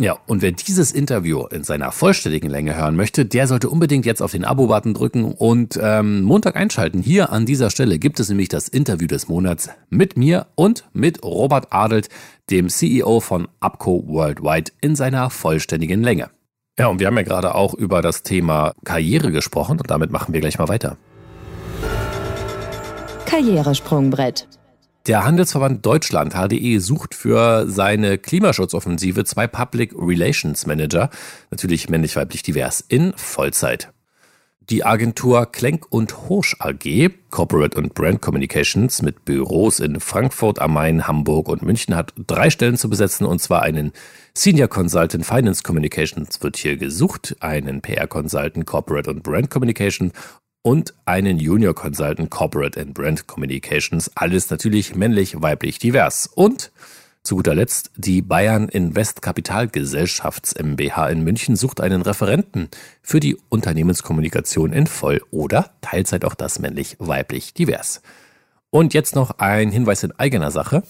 Ja, 0.00 0.16
und 0.26 0.40
wer 0.40 0.50
dieses 0.50 0.92
Interview 0.92 1.44
in 1.48 1.62
seiner 1.62 1.92
vollständigen 1.92 2.48
Länge 2.48 2.74
hören 2.74 2.96
möchte, 2.96 3.26
der 3.26 3.46
sollte 3.46 3.68
unbedingt 3.68 4.06
jetzt 4.06 4.22
auf 4.22 4.32
den 4.32 4.46
Abo-Button 4.46 4.94
drücken 4.94 5.24
und 5.24 5.78
ähm, 5.80 6.22
Montag 6.22 6.56
einschalten. 6.56 7.02
Hier 7.02 7.30
an 7.30 7.44
dieser 7.44 7.68
Stelle 7.68 7.98
gibt 7.98 8.18
es 8.18 8.30
nämlich 8.30 8.48
das 8.48 8.66
Interview 8.68 9.06
des 9.06 9.28
Monats 9.28 9.68
mit 9.90 10.16
mir 10.16 10.46
und 10.54 10.88
mit 10.94 11.22
Robert 11.22 11.66
Adelt, 11.70 12.08
dem 12.48 12.70
CEO 12.70 13.20
von 13.20 13.46
Upco 13.60 14.02
Worldwide, 14.06 14.72
in 14.80 14.96
seiner 14.96 15.28
vollständigen 15.28 16.02
Länge. 16.02 16.30
Ja, 16.78 16.86
und 16.86 16.98
wir 16.98 17.06
haben 17.06 17.18
ja 17.18 17.22
gerade 17.22 17.54
auch 17.54 17.74
über 17.74 18.00
das 18.00 18.22
Thema 18.22 18.72
Karriere 18.84 19.30
gesprochen 19.30 19.78
und 19.78 19.90
damit 19.90 20.10
machen 20.10 20.32
wir 20.32 20.40
gleich 20.40 20.58
mal 20.58 20.68
weiter. 20.68 20.96
Karrieresprungbrett. 23.26 24.48
Der 25.06 25.24
Handelsverband 25.24 25.86
Deutschland 25.86 26.34
HDE 26.34 26.78
sucht 26.78 27.14
für 27.14 27.66
seine 27.66 28.18
Klimaschutzoffensive 28.18 29.24
zwei 29.24 29.46
Public 29.46 29.94
Relations 29.96 30.66
Manager, 30.66 31.08
natürlich 31.50 31.88
männlich-weiblich 31.88 32.42
divers, 32.42 32.84
in 32.86 33.14
Vollzeit. 33.16 33.92
Die 34.68 34.84
Agentur 34.84 35.50
Klenk 35.50 35.86
und 35.90 36.28
Horsch 36.28 36.54
AG, 36.60 37.08
Corporate 37.30 37.78
und 37.78 37.94
Brand 37.94 38.20
Communications 38.20 39.00
mit 39.00 39.24
Büros 39.24 39.80
in 39.80 40.00
Frankfurt 40.00 40.60
am 40.60 40.74
Main, 40.74 41.08
Hamburg 41.08 41.48
und 41.48 41.62
München 41.62 41.96
hat 41.96 42.12
drei 42.26 42.50
Stellen 42.50 42.76
zu 42.76 42.90
besetzen 42.90 43.24
und 43.26 43.40
zwar 43.40 43.62
einen 43.62 43.92
Senior 44.34 44.68
Consultant 44.68 45.24
Finance 45.24 45.62
Communications 45.62 46.42
wird 46.42 46.58
hier 46.58 46.76
gesucht, 46.76 47.36
einen 47.40 47.80
PR 47.80 48.06
Consultant 48.06 48.66
Corporate 48.66 49.10
und 49.10 49.22
Brand 49.22 49.50
Communication 49.50 50.12
und 50.62 50.94
einen 51.06 51.38
Junior 51.38 51.74
Consultant 51.74 52.30
Corporate 52.30 52.80
and 52.80 52.94
Brand 52.94 53.26
Communications. 53.26 54.10
Alles 54.14 54.50
natürlich 54.50 54.94
männlich, 54.94 55.40
weiblich, 55.40 55.78
divers. 55.78 56.28
Und 56.34 56.70
zu 57.22 57.36
guter 57.36 57.54
Letzt, 57.54 57.90
die 57.96 58.22
Bayern 58.22 58.68
Invest 58.68 59.20
Kapitalgesellschafts 59.20 60.54
MBH 60.54 61.10
in 61.10 61.22
München 61.22 61.54
sucht 61.54 61.80
einen 61.80 62.02
Referenten 62.02 62.68
für 63.02 63.20
die 63.20 63.36
Unternehmenskommunikation 63.50 64.72
in 64.72 64.86
Voll- 64.86 65.22
oder 65.30 65.70
Teilzeit 65.82 66.24
auch 66.24 66.34
das 66.34 66.58
männlich, 66.58 66.96
weiblich, 66.98 67.52
divers. 67.52 68.00
Und 68.70 68.94
jetzt 68.94 69.14
noch 69.14 69.38
ein 69.38 69.70
Hinweis 69.70 70.02
in 70.02 70.12
eigener 70.12 70.50
Sache. 70.50 70.82